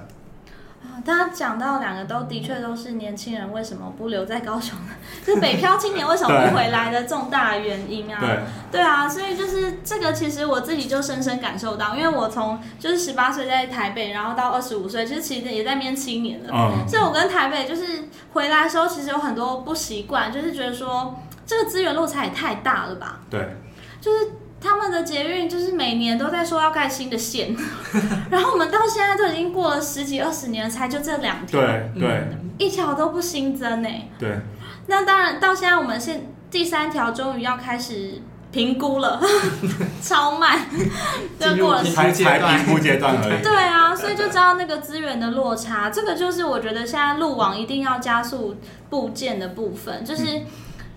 [1.04, 4.92] 大家讲到两个都的确都是年轻人为什么不留在高雄呢？
[5.26, 8.20] 就 是北漂青年为什么不回来的重大原因啊？
[8.20, 8.38] 对，
[8.70, 16.50] 对啊，所以就是这个，其实我自己就深深感受到，因为我从就是十八岁在台北，然后到二十五岁，其实其实也在那边七年了。
[16.52, 16.88] 嗯。
[16.88, 23.20] 所以我跟台北就是回来的时候，其实有很多不习惯，就是觉得说这个资源落差也太大了吧？
[23.28, 23.56] 对。
[24.00, 24.18] 就是。
[24.62, 27.56] 他们的捷运就是每年都在说要盖新的线，
[28.30, 33.88] 然后我们到现在都已经过了十几二十年，才就这两条，对对、嗯，一条都不新增呢。
[34.18, 34.38] 对，
[34.86, 38.22] 那当然到现在我们现第三条终于要开始
[38.52, 39.20] 评估了，
[40.00, 40.60] 超慢，
[41.40, 43.42] 就过了才才评估阶段而已。
[43.42, 48.56] 对啊，所以就知道那个资源的落差，这个就是我觉得现在路网一定要加速
[48.88, 50.24] 部件的部分，就是。
[50.24, 50.46] 嗯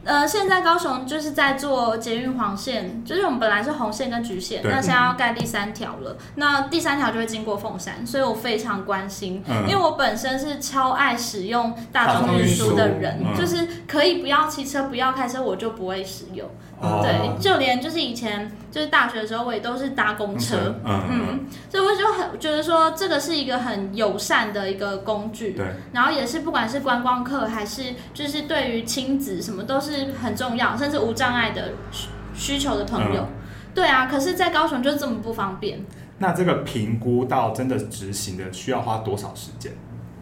[0.06, 6.16] 呃，现在高雄就是在做捷运黄线，就是我们本来是红线跟橘线，那现在要盖第三条了。
[6.36, 16.48] 那第三条就会经过凤山，所以我非常关心，嗯、因为我本身是超爱使用大众运输的人，嗯、就是可以不要骑车、不要开车，我就不会使用。
[16.82, 33.28] 哦、对，就连就是以前就是大学的时候，我也都是搭公车，嗯，嗯，所以我就很觉得说这个是一个很友善的一个工具，对，然后也是不管是观光客还是就是对于亲子什么都是很重要，甚至无障碍的需需求的朋友，嗯、
[33.74, 35.80] 对啊，可是，在高雄就这么不方便。
[36.18, 39.72] 那这个评估到真的执行的需要花多少时间？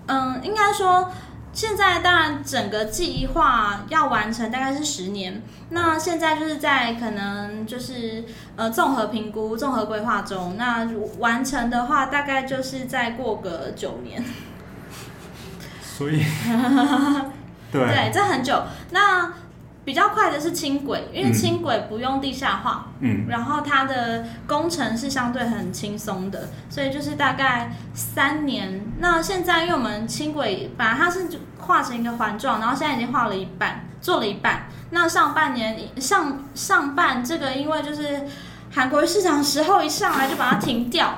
[0.06, 1.10] 嗯，应该说。
[1.54, 10.90] 现在当然整个计划要完成大概是十年，那现在就是在可能就是呃综合评估、综合规划中，那
[11.20, 14.24] 完成的话大概就是再过个九年。
[15.82, 16.24] 所以，
[17.72, 18.64] 对对，这很久。
[18.90, 19.32] 那
[19.86, 28.82] 比较快的是轻轨，因为轻轨不用地下化，嗯，然后它的工程是相对很轻松的，所以就是大概三年。
[29.00, 31.28] 那现在因为我们轻轨本来它是
[31.60, 34.68] 画成一个环状，然后现在已经画了一半，做了一半。
[34.92, 38.22] 那上半年上上半这个，因为就是
[38.74, 41.14] 韩国市场时候一上来就把它停掉。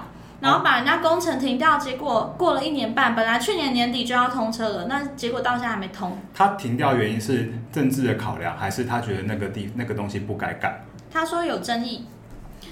[0.46, 6.16] 然后把人家工程停掉，结果过了一年半，本来去年年底就要通车了，那结果到现在还没通。
[6.36, 10.86] 他停掉原因是政治的考量，还是他觉得那个地那个东西不该改？
[11.12, 12.06] 他说有争议，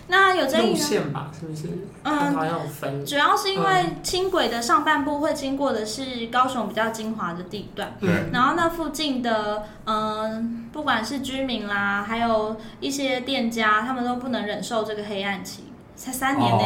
[0.05, 1.31] 那有争议路线吧？
[1.39, 1.67] 是不是？
[2.03, 3.03] 嗯，好像有分。
[3.03, 15.63] 主要是因为轻轨的上半部会经过的是高雄比较精华的地段，嗯，然后那附近的嗯，不管是居民啦，还有一些店家，他们都不能忍受这个黑暗期。
[15.95, 16.63] 才三年呢，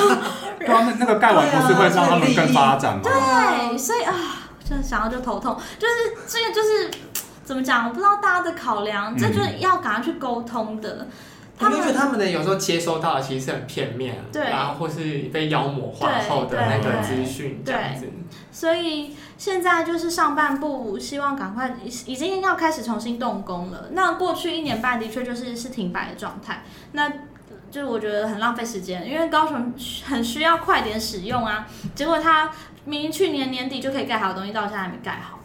[0.66, 3.02] 他们那个盖完不是会让他们更发展吗？
[3.02, 4.14] 对，所以啊，
[4.62, 5.94] 就想到就头痛，就是
[6.26, 6.90] 这个就是
[7.44, 7.88] 怎么讲？
[7.88, 11.08] 我不知道大家的考量，这就是要赶快去沟通的。
[11.58, 18.08] 他们觉得他们的有时候接收到的其实是很片面，对，然后或是被妖魔化后的那个资讯这样子。
[18.50, 23.88] 所以现在就是上半部，希望赶快已经要开始重新动工了。
[23.92, 26.62] 那过去一年半的确就是是停摆的状态。
[26.92, 27.12] 那
[27.70, 29.72] 就是我觉得很浪费时间，因为高雄
[30.04, 31.66] 很需要快点使用啊。
[31.94, 32.50] 结果他
[32.84, 35.38] 明明去年年底就可以盖好的东西，到现在还没盖好。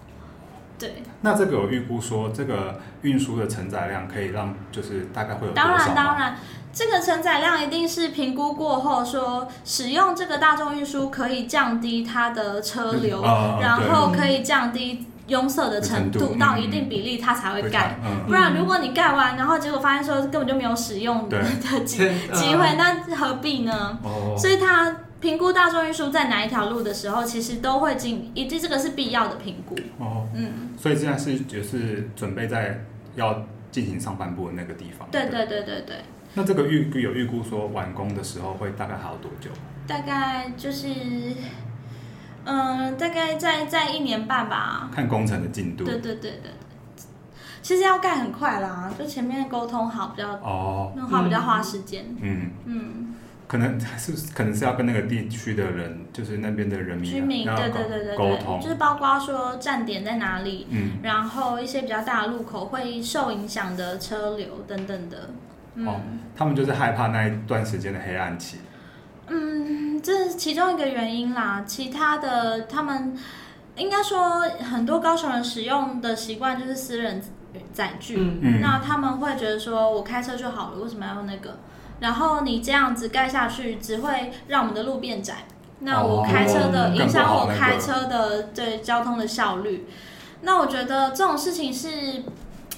[0.80, 1.04] 对。
[1.22, 5.54] 那这个有预估说，这个运输的承载量可以让，就是大概会有？
[5.54, 6.36] 当然当然，
[6.74, 15.06] 这个承载量一定是评估过后说，使用这个大众运输可以降低它的车流，嗯、然后可以降低。
[15.28, 17.98] 拥塞的程度到一定比例，它才会盖。
[18.28, 21.44] 不然，如果你盖完，然后结果发现说根本就没有使用的
[21.84, 21.98] 机
[22.32, 24.00] 机会，那何必呢？
[24.38, 29.76] 所以，他评估大众运输在哪一条路的时候，其实都会进，以及这个是必要的评估。
[29.98, 30.70] 哦，嗯。
[30.78, 32.86] 所以现在是就是准备在
[33.16, 35.08] 要进行上半部的那个地方。
[35.12, 35.96] 对对对对对。
[36.36, 39.50] 那这个预有预估说完工的时候会大概还要多久？
[39.88, 40.90] 大概就是。
[42.46, 44.90] 嗯，大概在在一年半吧。
[44.94, 45.84] 看工程的进度。
[45.84, 46.52] 对对对对，
[47.62, 52.06] 其实要盖很快啦，就前面沟通好比较哦，那话比较花时间。
[52.22, 53.16] 嗯嗯，
[53.48, 65.30] 可能还是可能是要跟那个地区的人，就是那边的人民居民，对对对对沟通，就是包括说站点在哪里，嗯，然后一些比较大的路口会受影响的车流等等的。
[65.86, 66.00] 哦，
[66.36, 68.60] 他们就是害怕那一段时间的黑暗期。
[69.28, 71.64] 嗯，这是其中一个原因啦。
[71.66, 73.18] 其他的，他们
[73.76, 77.22] 应该说很多高雄人使用的习惯就是私人
[77.74, 78.18] 载具。
[78.62, 81.58] 那他们会觉得说，我开车就好了，为什么要用那个？
[82.00, 85.46] 然后你这样子盖下去，只会让我们的路变窄。
[85.80, 89.88] 那我开车的，影响我开车的对交通的效率。
[90.42, 92.24] 那我觉得这种事情是。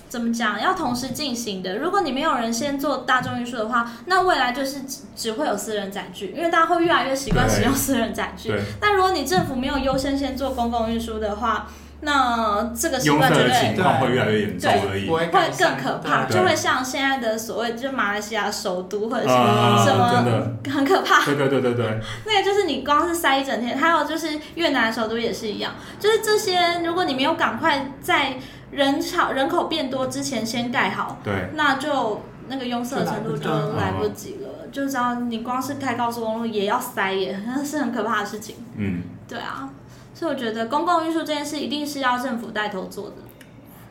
[0.10, 0.62] 怎么讲？
[0.62, 1.78] 要同时进行的。
[1.78, 8.54] 如果你没有人先做大众运输的话，那未来就是只只会有私人载具，因为大家会越来越习惯使用私人载具。
[8.80, 11.68] 但如果你政府没有优先先做公共运输的话，
[12.02, 21.26] 那这个习惯绝对情况会越来越严重而已，会更可怕，就会像现在的所谓就马来西亚首都或者什么什么很可怕。
[21.26, 22.00] 对对对对对。
[22.26, 28.38] 那个就是你光是塞一整天，还有就是越南首都也是一样，就是这些，如果你没有赶快在。
[28.72, 34.68] 人潮人口变多之前先盖好，对，那就那个拥塞的程度就来不及了。
[34.70, 38.58] 就知道你光是开高速公路也要塞耶， 那是很可怕的事情。
[38.76, 39.70] 嗯，对啊，
[40.14, 43.16] 所以我觉得公共运输这件事一定是要政府带头做的。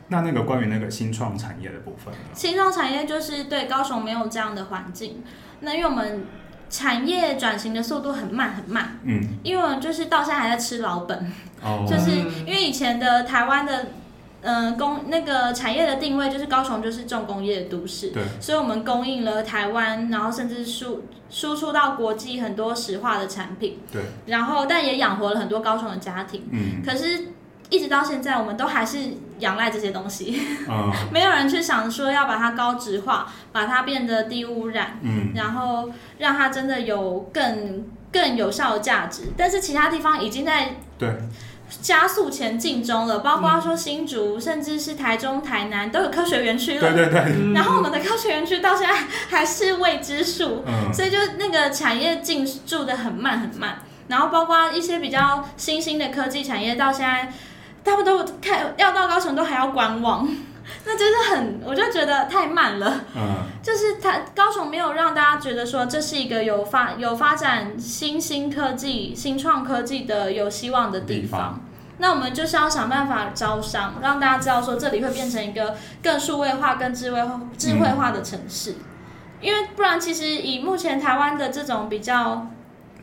[0.09, 2.19] 那那个关于那个新创产业的部分呢？
[2.33, 5.23] 新创产业就是对高雄没有这样的环境，
[5.61, 6.23] 那因为我们
[6.69, 11.31] 产业转型的速度很慢很慢，嗯，因为我们就是到现在还在吃老本，
[11.63, 12.11] 哦，就是
[12.45, 13.87] 因为以前的台湾的。
[14.47, 27.25] 嗯，工那个产业的定位就是高雄就是重工业的都市，对，所以我们供应了台湾，然后甚至输输出到国际很多石化的产品，对，然后但也养活了很多高雄的家庭，嗯，可是
[27.69, 28.97] 一直到现在，我们都还是
[29.39, 37.83] 仰赖这些东西，嗯， 没有人去想说要把它高值化，把它变得低污染，嗯，然后让它真的有更
[38.13, 41.09] 更有效的价值，但是其他地方已经在对。
[41.81, 46.81] 加速前进中了，包括说新竹，嗯、甚至是台中、台南都有科学园区了。
[46.81, 47.53] 对对对。
[47.53, 48.95] 然后我们的科学园区到现在
[49.29, 53.79] 还是未知数，嗯、所以就那个产业进驻的很慢很慢。
[54.07, 57.33] 然后包括一些比较新兴的科技产业，到现在
[57.83, 60.27] 他们都看要到高雄都还要观望。
[60.85, 63.05] 那真是很，我就觉得太慢了。
[63.15, 71.21] 嗯，就是他高雄没有让大家觉得说这是一个有发有发展新兴科技、新创科技的有希望的地方。
[71.21, 71.61] 地方。
[71.97, 78.71] 那我们就是要想办法招商，让大家知道说这里会变成一个更数位化、更智慧化、智慧化的城市。
[78.71, 78.83] 嗯。
[79.41, 82.47] 因为不然，其实以目前台湾的这种比较。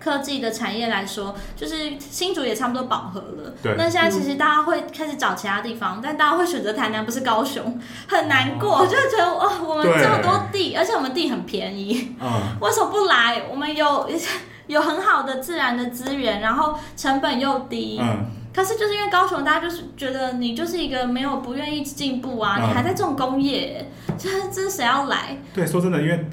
[0.01, 3.55] 科技的产业来说，就是新竹也差不多饱和了。
[3.63, 3.75] 对。
[3.79, 8.81] 那现在其实大家会开始找其他地方，嗯、但大家会选择台南，不是高雄，很难过。
[8.81, 12.15] 哦、就觉得哦，我们这么多地，而且我们地很便宜。
[12.21, 12.29] 嗯。
[12.61, 13.45] 为什么不来？
[13.51, 14.07] 我们有
[14.67, 17.99] 有很好的自然的资源，然后成本又低。
[17.99, 18.27] 嗯。
[18.55, 23.85] 可是就是因为高雄，大家就是觉得你就是一个没有不愿意进步啊，嗯、你还在重工业，
[24.17, 25.37] 这这谁要来？
[25.53, 26.25] 对，说真的，因为。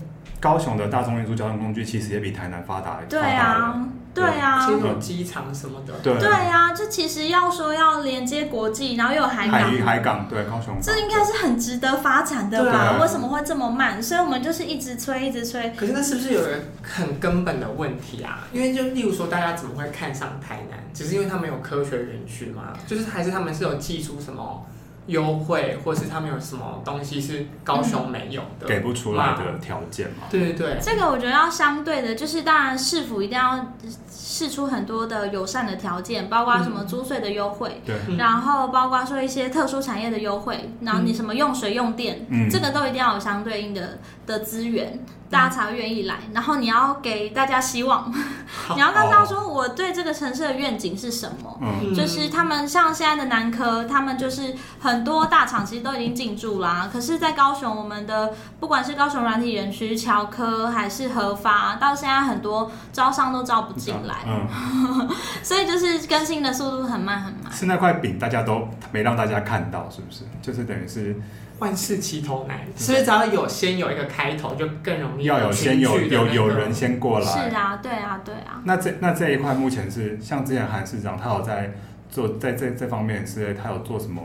[0.42, 3.00] 高雄的大众运输交通工具其实也比台南发达。
[3.08, 5.94] 对啊，对啊，其实有机场什么的。
[6.02, 9.54] 对对啊，这其实要说要连接国际，然后又有海港。
[9.54, 10.76] 海域海港，对高雄。
[10.82, 12.98] 这应该是很值得发展的吧？
[13.00, 14.02] 为什么会这么慢？
[14.02, 15.72] 所以我们就是一直催，一直催。
[15.78, 18.48] 可是那是不是有一个很根本的问题啊？
[18.52, 20.80] 因为就例如说，大家怎么会看上台南？
[20.92, 22.74] 只是因为他们有科学园区吗？
[22.88, 24.66] 就是还是他们是有寄出什么？
[25.08, 30.28] 优惠，或是他们有什么东西是高雄没有的，给不出来的条件嘛？
[30.30, 33.74] 对对对，这个我觉得要相对的，就是当然市府一定要
[34.10, 45.04] 试出很多的友善的条件，包括什么租税的优惠，对、嗯，然后包括说一些特殊产业的优惠，然后你什么用水用电，嗯，这个都一定要有相对应的的资源。
[45.32, 48.13] 大家才会愿意来，然后你要给大家希望，
[48.75, 65.09] 你要告诉他说我对这个城市的愿景是什么，嗯、就是他们像现在的南科，他们就是很多大厂其实都已经进驻啦，可是，在高雄，我们的不管是高雄软体园区、侨科还是合发，到现在很多招商都招不进来，嗯、
[65.41, 67.49] 所以就是更新的速度很慢很慢。
[67.53, 70.25] 是那块饼大家都没让大家看到，是不是？
[70.41, 71.15] 就是等于是。
[71.62, 77.26] 万事起头难，是不是只要有先有一个开头，就更容易、那个、要有先有有有人先过来。
[77.26, 78.59] 是啊，对啊，对啊。
[78.66, 81.72] 那这那这一块目前是像之前韩市长，他有在
[82.09, 84.22] 做在这这方面是他有做什么，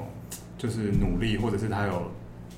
[0.57, 2.11] 就是努力，或者是他有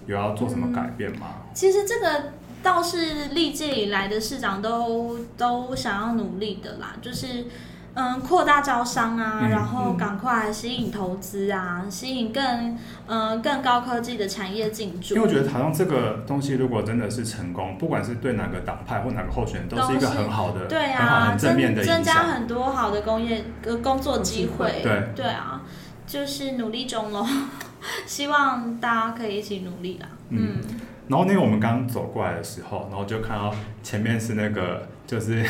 [0.07, 1.27] 有要做什么改变吗？
[1.41, 7.47] 嗯、其实这个倒是历届以来的市长都都想要努力的啦，就是。
[7.95, 15.17] 嗯，扩大招商啊，嗯、然后赶快吸引投资啊，嗯、吸引更嗯更高科技的产业进驻。
[15.17, 24.81] 因为我觉得好像这个东西如果真的是成功，不管是对哪个党派或哪个候选人，都是一个很好的、对啊，很好很正面的增加很多好的工业呃工作机会。
[24.83, 25.63] 对对啊，
[26.07, 27.27] 就是努力中喽，
[28.07, 30.07] 希望大家可以一起努力啦。
[30.29, 35.45] 嗯，嗯然后那个我们刚刚走过来的时候，然后就看到前面是那个就是。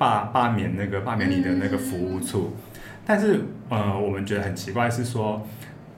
[0.00, 3.38] 罢罢免那个罢免你的那个服务处，嗯、但是
[3.68, 5.46] 呃，我们觉得很奇怪是说，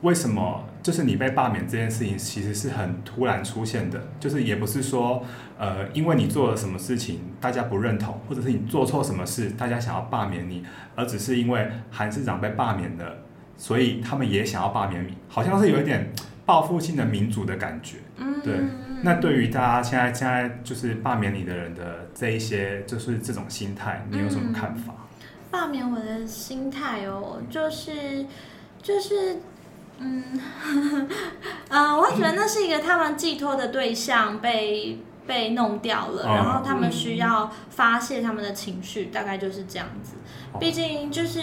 [0.00, 5.22] 为什么就是你被罢免这件事情其实是很突然出现的，就是也不是说
[5.56, 10.64] 呃，因为你做了什么事情大家不认同，或者是你做错什么事大家想要罢免你，
[10.96, 13.18] 而只是因为韩市长被罢免了，
[13.56, 16.10] 所以他们也想要罢免你，好像是有一点
[16.44, 18.54] 报复性的民主的感觉，嗯，对。
[19.02, 24.94] 那对于大家现在现在就是罢免你的人的这一些，就是这种心态，你有什么看法？
[24.94, 28.24] 嗯、罢免我的心态哦，就是
[28.80, 29.40] 就是，
[29.98, 30.24] 嗯，
[30.66, 31.08] 嗯、
[31.68, 40.14] 呃，我会觉得那是一个他们寄托的对象被被弄掉了，嗯、然后他们需要发泄他们的情绪，大概就是这样子。
[40.58, 41.40] 毕竟就是。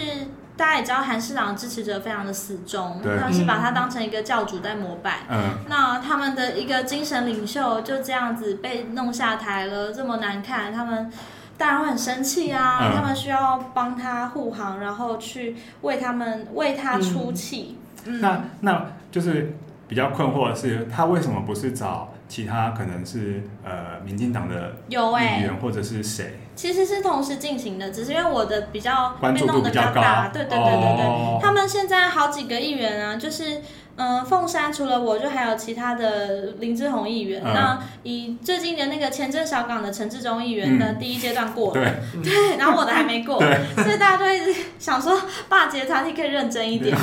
[0.60, 5.20] 大家也知道，韩市长的支持者非常的死忠，他们是把他当成一个教主在膜拜。
[5.30, 11.10] 嗯，那他们的一个精神领袖就这样子被弄下台了，这么难看，他们
[11.56, 12.80] 当然会很生气啊。
[12.82, 17.78] 嗯、他们需要帮他护航，然后去为他们为他出气。
[18.04, 19.56] 嗯，那那就是
[19.88, 22.12] 比较困惑的是，他为什么不是找？
[22.30, 24.94] 其他可能是呃，民进党的议
[25.42, 26.38] 员或者是谁？
[26.54, 33.60] 其实是同时进行的，只是因为我的比较关注度比较大，对对对对对，哦、他们现在好几个议员啊，就是。
[33.96, 37.42] 嗯，凤山除了我就还有其他的林志宏议员。
[37.44, 43.38] 嗯、那以最近的那个前镇小港的陈志忠议员的第一阶段过了，嗯、对，对，然后我的还没过，
[43.76, 47.02] 所以大家都一直想说，霸捷团体可以认真一点嘛。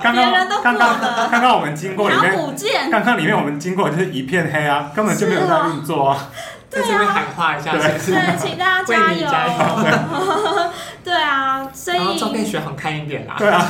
[0.00, 6.30] 别人都过了，刚刚我们经过里面，刚刚里面我们经过就是一片黑啊，根本就没有在运作啊。
[6.70, 9.52] 在这边喊话一下，对，对，请大家加油，加油。
[11.02, 13.36] 对啊，所以然后照片选好看一点啦。
[13.38, 13.66] 对啊，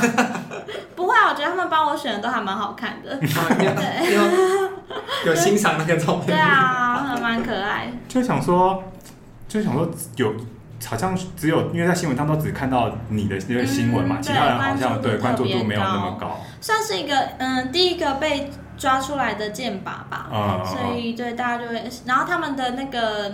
[1.29, 3.15] 我觉得他们帮我选的都还蛮好看的。
[4.13, 4.23] 有，
[5.31, 6.27] 有欣赏那个照片。
[6.27, 7.93] 对啊，还蛮可爱。
[8.09, 8.83] 就想说，
[9.49, 10.35] 就想说有，
[10.87, 16.41] 好像只有因为在新闻上都只看到你的那个新闻嘛，其他人好像对关注度没有那么高。
[16.61, 18.51] 算是一个嗯，第一个被。
[18.79, 23.33] 抓出来的箭靶吧，嗯、所以对大家就会，然后他们的那个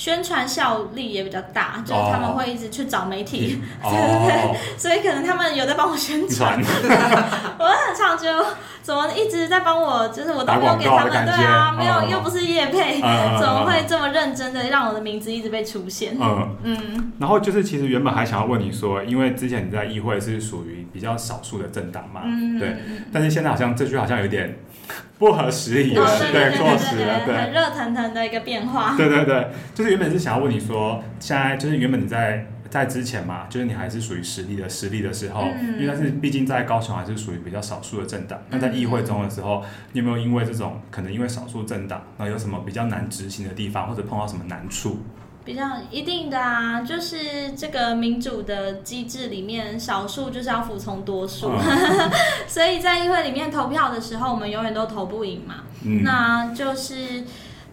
[0.00, 6.58] 宣传效力也比较大，哦、就是他们会一直去找媒体，哦、对 对对，所以可能他们有在帮我宣传，
[7.60, 8.42] 我很常觉得
[8.90, 16.16] 怎么一直在帮我，就是我都没有给他们，对啊，没有，哦、又不是叶配，嗯、怎么会这么认真的让我的名字一直被出现？
[16.20, 16.56] 嗯。
[16.64, 22.74] 嗯，然后就是其实原本还想要问你说，因为之前你在议会是属于比较少数的政党嘛，嗯、对，
[23.12, 24.58] 但是现在好像这句好像有点。
[25.20, 28.96] 不合时宜了，对，过时了，对，很热腾腾的一个变化。
[28.96, 38.40] 对对对，就是原本是想要问你说，现在就是原本你在在之前嘛，就是你还是属于实力的实力的时候，嗯、因为但是毕竟在高雄还是属于比较少数的政党。
[38.48, 39.62] 那、嗯、在议会中的时候，
[39.92, 45.00] 你有没有因为这种可能因为少数政党，那有什么比较难执行的地方，或者碰到什么难处？
[45.42, 52.10] 比较一定的啊，就是这个民主的机制里面，少数就是要服从多数，嗯、
[52.46, 55.64] 所以在议会里面投票的时候，我们永远都投不赢嘛。
[55.82, 57.24] 嗯、那就是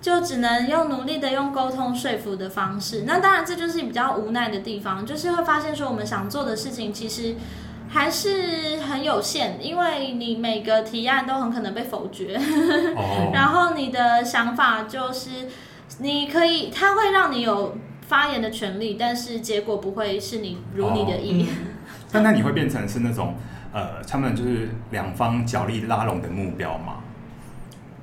[0.07, 3.03] 就只能用努力的用沟通说服的方式。
[3.05, 7.35] 那当然这就是比较无奈的地方，就是会发现说我们想做的事情其实
[7.89, 12.39] 还是很有限，因为你每个提案都很可能被否决，
[12.95, 15.29] 哦、 然后你的想法就是。
[15.99, 17.75] 你可以，他会让你有
[18.07, 21.47] 发言的权利，但是结果不会是你如你的意。
[22.11, 23.33] 那、哦嗯、那你会变成是那种
[23.73, 26.97] 呃，他们就是两方角力拉拢的目标吗？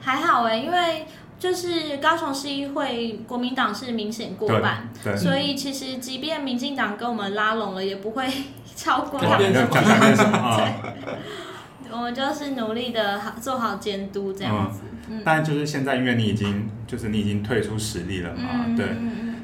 [0.00, 1.06] 还好哎，因为
[1.44, 8.26] 就是高雄市议会国民党是明显过半，所以其实即便民进党跟我们拉拢了，也不会
[8.74, 9.68] 超过他们的。
[11.92, 14.80] 我们就是努力的好做好监督这样子。
[15.10, 18.86] 嗯，但就是现在，因为你已经就是你已经退出实力了嘛，嗯、对。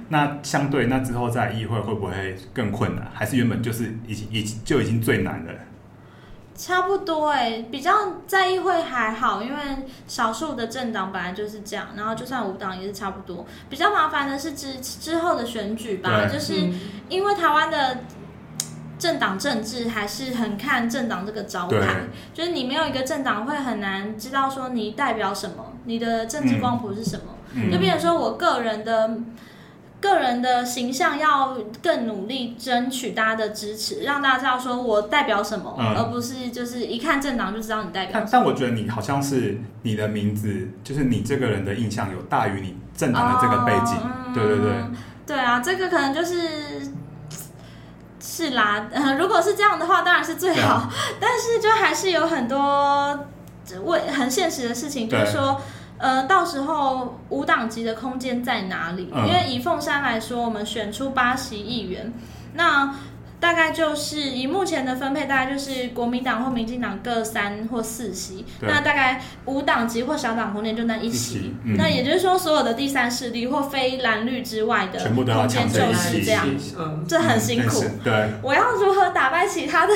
[0.09, 3.07] 那相对那之后在议会会不会更困难？
[3.13, 5.53] 还是原本就是已经已经就已经最难了？
[6.61, 7.93] 差不多哎、欸，比较
[8.27, 9.63] 在议会还好，因为
[10.07, 13.47] 少数的政党本来就是这样，然后就算无党也是差不多。
[13.71, 16.71] 比较麻烦的是之之后的选举吧，就是
[17.09, 17.99] 因为台湾的。
[19.01, 22.03] 政党政治还是很看政党这个招牌，
[22.35, 27.25] 就是你没有一个政党会很难知道说你代表什么，你的政治光谱是什么。
[27.55, 29.35] 嗯、就比如说我个人的、嗯、
[30.01, 38.29] 个人的形象要更努力争取大家的支持，让大家知道说我代表什么，嗯、而不是就是一看政党就知道你代表什么。
[38.33, 43.97] 但但我觉得你好像是你的名字，就是你这个人的印象有大于你政党的这个背景。
[43.97, 44.73] 哦、对对对，
[45.27, 46.91] 对啊，这个可能就是。
[48.23, 50.75] 是啦，呃， 如果是这样的话，当然是最好。
[50.75, 53.19] 啊、但是就还是有很多
[53.85, 55.61] 为很现实的事情，对就是说，
[56.01, 59.09] 呃，到时候五党籍的空间在哪里？
[59.13, 62.13] 嗯、因为以凤山来说，我们选出八席议员，
[62.55, 62.95] 那。
[63.41, 71.55] 大概就是以目前的分配，大概就是国民党或民进党各三或四席，那大概五党籍或小党空间就那一席。
[71.65, 76.47] 嗯、那也就是说，所有的第三势力或非蓝绿之外的空间就是这样，
[76.79, 77.83] 嗯、这很辛苦。
[77.83, 79.95] 嗯、对，我要如何打败其他的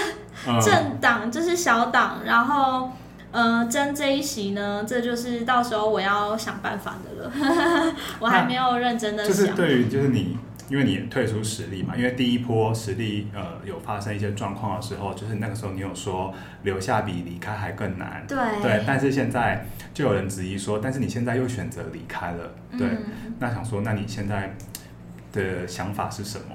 [0.63, 2.93] 政党，就是小党，然后
[3.35, 4.83] 呃争这一席呢？
[4.89, 7.33] 这就是到时候我要想办法的了。
[8.19, 9.35] 我还没有认真的想。
[9.35, 10.39] 就是对于就是你。
[10.71, 16.33] 因为你退出实力嘛，因为第一波实力呃有发生一些状况的时候，就是那个时候你有说
[16.63, 24.57] 留下比离开还更难，对对，但是现在就有人质疑说，但是你现在又选择离开了，对，嗯、那想说，那你现在
[25.35, 26.54] 的想法是什么？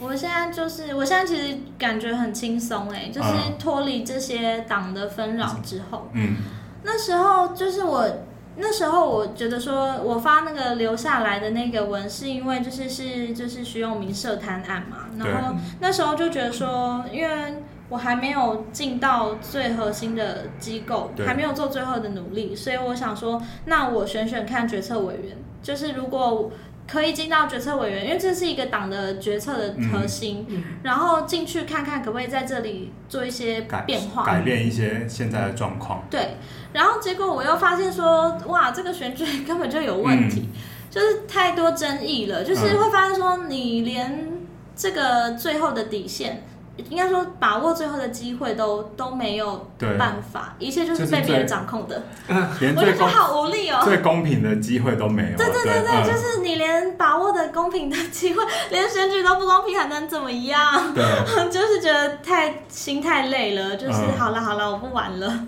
[0.00, 3.28] 我现在就是，我现在其实感觉很轻松哎，就是
[3.58, 6.36] 脱离这些党的纷扰之后，嗯，
[6.82, 8.08] 那时候就是我。
[8.56, 15.06] 那时候我觉得说，我发那个留下来的那个文，是因为就是是就是徐永明涉贪案嘛。
[15.16, 17.54] 然后那时候就觉得说，因为
[17.88, 26.50] 我还没有进到最核心的机构，还没有做最后的努力，所以我想说，那我选选看决策委员，就是如果
[26.90, 30.44] 可以进到决策委员，因为这是一个党的决策的核心，
[30.82, 36.02] 然后进去看看可不可以在这里做一些变化，改变一些现在的状况。
[36.10, 36.36] 对。
[36.72, 40.58] 然后结果我又发现说，哇，这个选举 根本就有问题，嗯、
[40.90, 44.28] 就是太多争议了，就是会发现说，你连
[44.74, 52.02] 这个最后的底线，嗯、应该说把握最后的机会都都没有办法，一切就是被别人掌控的。
[52.28, 55.36] 我觉得好无力哦，最公平的机会都没有。
[55.36, 60.94] 对对对对，对就是你连把握的公平的机会， 连选举都不公平，还能怎么样？
[60.94, 61.04] 对，
[61.50, 65.46] 就是觉得太心太累了，就是、嗯、好了好了，我不玩了。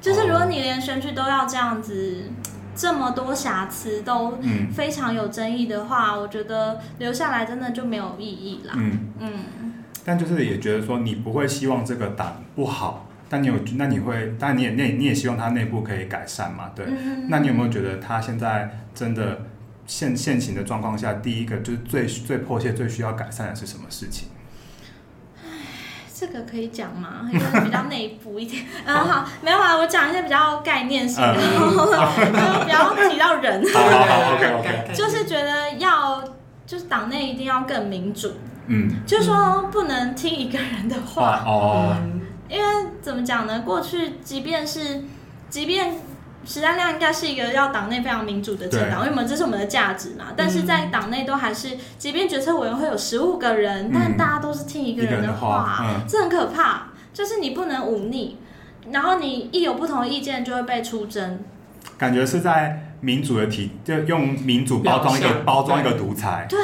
[0.00, 2.24] 就是如果你连选举都要这样子，
[2.74, 4.38] 这么多瑕疵都
[4.74, 8.72] 非常有争议的话，嗯、我觉得留下来真的就没有意义啦。
[8.76, 9.44] 嗯嗯。
[10.04, 16.70] 但就是也觉得说，你不会希望这个党不好，但你有，那你会，但你也，内你也希望它内部可以改善嘛？
[16.74, 16.86] 对。
[16.86, 19.46] 嗯、那你有没有觉得它现在真的
[19.86, 24.28] 现现行的状况下，第一个就是最最迫切、最需要改善的是什么事情？
[26.12, 27.30] 这个可以讲吗？
[27.32, 28.62] 就是比较内部一点。
[28.84, 31.40] 嗯，好，没有啊，我讲一些比较概念性的，就
[32.64, 33.62] 不要提到人。
[34.94, 36.22] 就是觉得要，
[36.66, 38.32] 就是党内一定要更民主。
[38.70, 41.42] 嗯，就是说不能听一个人的话。
[41.44, 41.96] 哦。
[42.48, 43.62] 因为怎么讲呢？
[43.64, 45.02] 过去即便是，
[45.48, 45.94] 即便
[46.44, 50.26] 时代力量应该是一个要党内非常民主的政党，因为我们这是我们的价值嘛。
[50.36, 56.88] 但是在党内都还是，即便决策委员会有十五个人，嗯、但大家都是听一个人的话，的话嗯、这很可怕。
[57.12, 58.36] 就是你不能忤逆，
[58.90, 61.40] 然后你一有不同的意见就会被出征。
[61.98, 66.46] 感觉是在民主的体，就用民主包装一个包装一个独裁。
[66.48, 66.58] 对，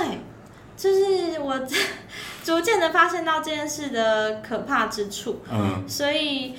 [0.76, 1.58] 就是我
[2.44, 5.40] 逐渐的发现到这件事的可怕之处。
[5.50, 6.54] 嗯，所以，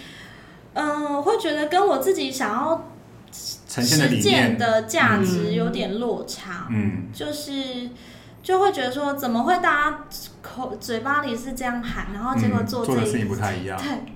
[0.74, 2.92] 嗯，我会觉得跟我自己想要
[3.32, 6.68] 实践的价值有点落差。
[6.72, 7.90] 嗯，就是
[8.42, 10.04] 就会觉得说，怎么会大家
[10.42, 13.78] 口嘴巴里是这样喊，然后结果做做的事情不太一样。
[13.78, 14.14] 对。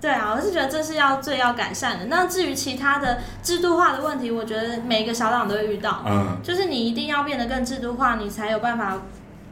[0.00, 2.04] 对啊，我是觉得这是要最要改善的。
[2.06, 6.02] 那至于其他的制度化的问题，我觉得每一个小党都会遇到。
[6.06, 9.00] 嗯，就是你一定要变得更制度化，你才有办法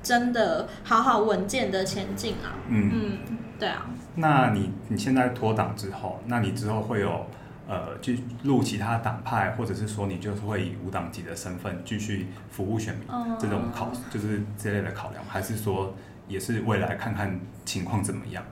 [0.03, 2.53] 真的好好稳健的前进啊。
[2.69, 3.87] 嗯嗯，对啊。
[4.17, 7.27] 那你你现在脱党之后，那你之后会有
[7.67, 15.95] 呃去入其他党派，或者是说你就是会以无党籍的身份继续服务选民、嗯、这种考，就是这类的考量，还是说
[16.29, 18.45] 也是未来看看情况怎么样？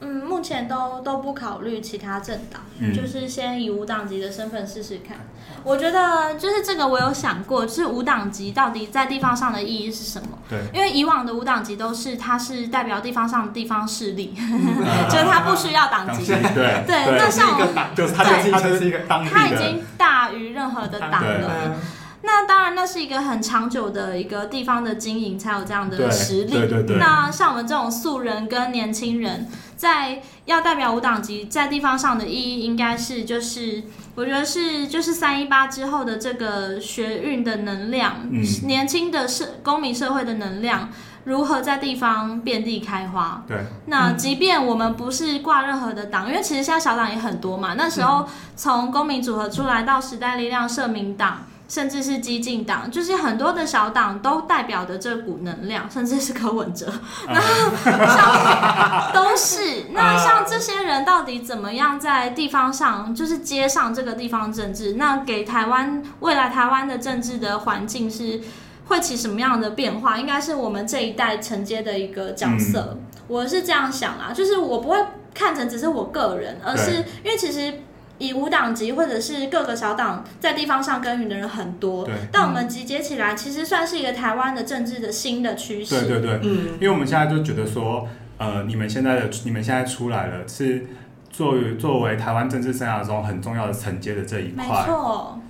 [0.00, 5.16] 嗯，目前都都不考虑其他政党，嗯、就是先以无党籍的身份试试看。
[5.64, 10.38] 我觉得就是这个，我有想过，就是无党籍到底在地方上的意义是什么？
[10.48, 14.76] 对，因为以往的无党籍都是它是代表地方上的地方势力，嗯、
[15.10, 16.26] 就是它不需要党籍。
[16.26, 21.76] 对对，那像我们就是他就是一个当地的，他已经大于任何的党了。
[22.22, 26.50] 那当然，那是一个很长久的一个地方的经营，才有这样的实力。
[26.50, 26.96] 对对对对。
[26.98, 29.48] 那像我们这种素人跟年轻人，
[29.78, 33.84] 在要代表无党籍在地方上的意义，应该是就是，
[34.16, 40.90] 我觉得是就是三一八之后的这个学运的能量，嗯、年轻的社公民社会的能量，
[41.24, 43.44] 如何在地方遍地开花。
[43.46, 43.58] 对。
[43.86, 47.74] 那即便我们不是挂任何的党，因为其实现在小党也很多嘛。
[47.74, 48.26] 那时候
[48.56, 51.46] 从公民组合出来到时代力量、社民党。
[51.68, 56.90] 甚至是激进党，就是很多的小党都代表的这股能量，甚至是柯文哲，
[57.26, 57.38] 那
[58.16, 59.84] 像都是。
[59.92, 64.94] 那像这些人到底怎么样在地方上，就是接上这个地方政治？
[64.94, 68.40] 那给台湾未来台湾的政治的环境是
[68.86, 70.16] 会起什么样的变化？
[70.16, 72.96] 应该是我们这一代承接的一个角色。
[72.98, 74.96] 嗯、我是这样想啊，就是我不会
[75.34, 77.82] 看成只是我个人，而是因为其实。
[78.18, 86.00] 以无党籍或者是各个小党在地方上耕耘的人很多，对，但我们集结起来，其实算是一个台湾的政治的新的趋势。
[86.00, 90.86] 对对对，嗯，因为我们现在就觉得说，呃，你们现在的你们现在出来了，是
[91.30, 94.66] 作为作为台湾政治生涯中很重要的承接的这一块。
[94.66, 95.40] 没错，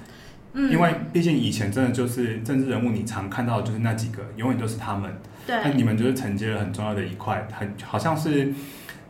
[0.53, 5.11] 嗯，因为毕竟以前真的就是政治人物，你常看到的就是那几个，永远都是他们。
[5.47, 8.53] 对，那你们就是承接了很重要的一块，很好像是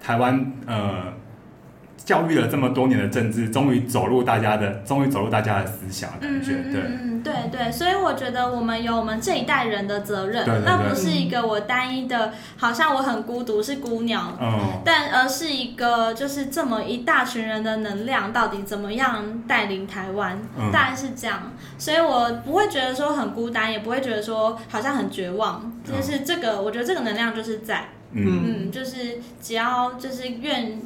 [0.01, 1.13] 台湾呃。
[2.09, 30.81] 教育了这么多年的政治，终于走入大家的，终于走入大家的思想的感觉，嗯、对，嗯，对对，所以我觉得我们有我们这一代人的责任，对对对，那不是一个我单一的，好像我很孤独是孤鸟，嗯，但而是一个就是这么一大群人的能量，到底怎么样带领台湾，嗯、大概是这样，所以我不会觉得说很孤单，也不会觉得说好像很绝望，就是这个，我觉得这个能量就是在，嗯，嗯，就是只要就是愿。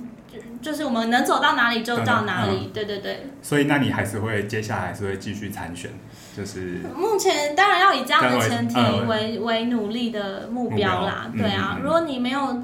[0.60, 3.26] 就是我们能走到哪里就到哪里，对对对。
[3.42, 5.90] 所以，那你还是会接下来还是会继续参选？
[6.36, 8.76] 就是目前当然要以这样的前提
[9.06, 11.78] 为为努力的目标啦，对啊。
[11.82, 12.62] 如果你没有。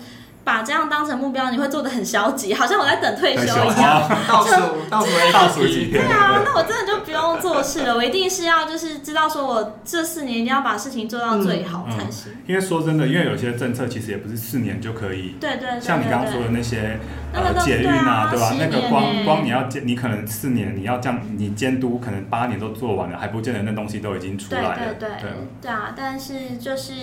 [0.49, 4.09] 把这样当成目标，你会做的很消极，好像我在等退休一样。
[4.27, 4.55] 倒数
[4.89, 6.03] 倒数倒数几天？
[6.03, 7.95] 对啊，那我真的就不用做事了。
[7.95, 12.33] 我一定是要就是知道说，我这四年一定要把事情做到最好才行。
[12.47, 15.37] 因为说真的，因为有些政策其实也不是四年就可以。
[15.39, 15.79] 对对。
[15.79, 16.99] 像你刚刚说的那些
[17.35, 18.55] 呃捷运啊，对吧？
[18.59, 24.95] 那个光光你要监，你可能四年你要这样，你监督可能八年都做完了，还不见得那东西都已经出来了。
[24.99, 25.31] 对对对。
[25.61, 26.95] 对啊，但是就是。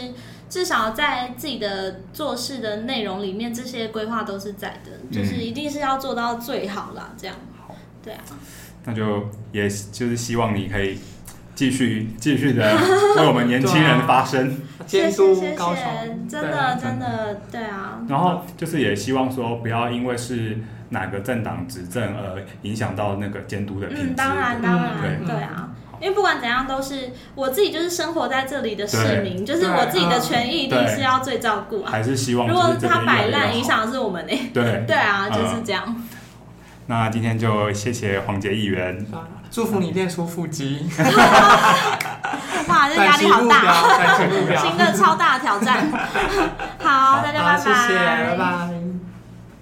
[0.56, 7.10] 至少在自己的做事的内容里面，这些规划都是在的，嗯、就是一定是要做到最好啦。
[7.18, 7.36] 这样。
[7.60, 8.22] 好，对啊，
[8.86, 10.98] 那就也就是希望你可以
[11.56, 12.74] 继续继续的
[13.20, 18.00] 为我们年轻人发声，监督谢谢，真的真的对啊。
[18.08, 24.04] 然后就是也希望说，不要因为是哪个政党执政而影响到那个监督的品质。
[24.04, 25.70] 嗯，当然当然，对，对啊。
[26.06, 31.90] 因为不管怎样，都是我自己，就是生活在这里的市民，就是我自己的权益一定是要最照顾啊。
[31.92, 34.52] 还是希望，如果他摆烂，影响的是我们呢？
[34.54, 35.96] 对 对啊，就是这样。
[36.86, 39.04] 那今天就谢谢黄杰议员，
[39.50, 40.88] 祝福你练出腹肌。
[42.68, 44.16] 哇，这压力好大，
[44.58, 45.92] 新的 超大挑战。
[46.84, 48.75] 好，大家拜拜，谢谢，拜拜。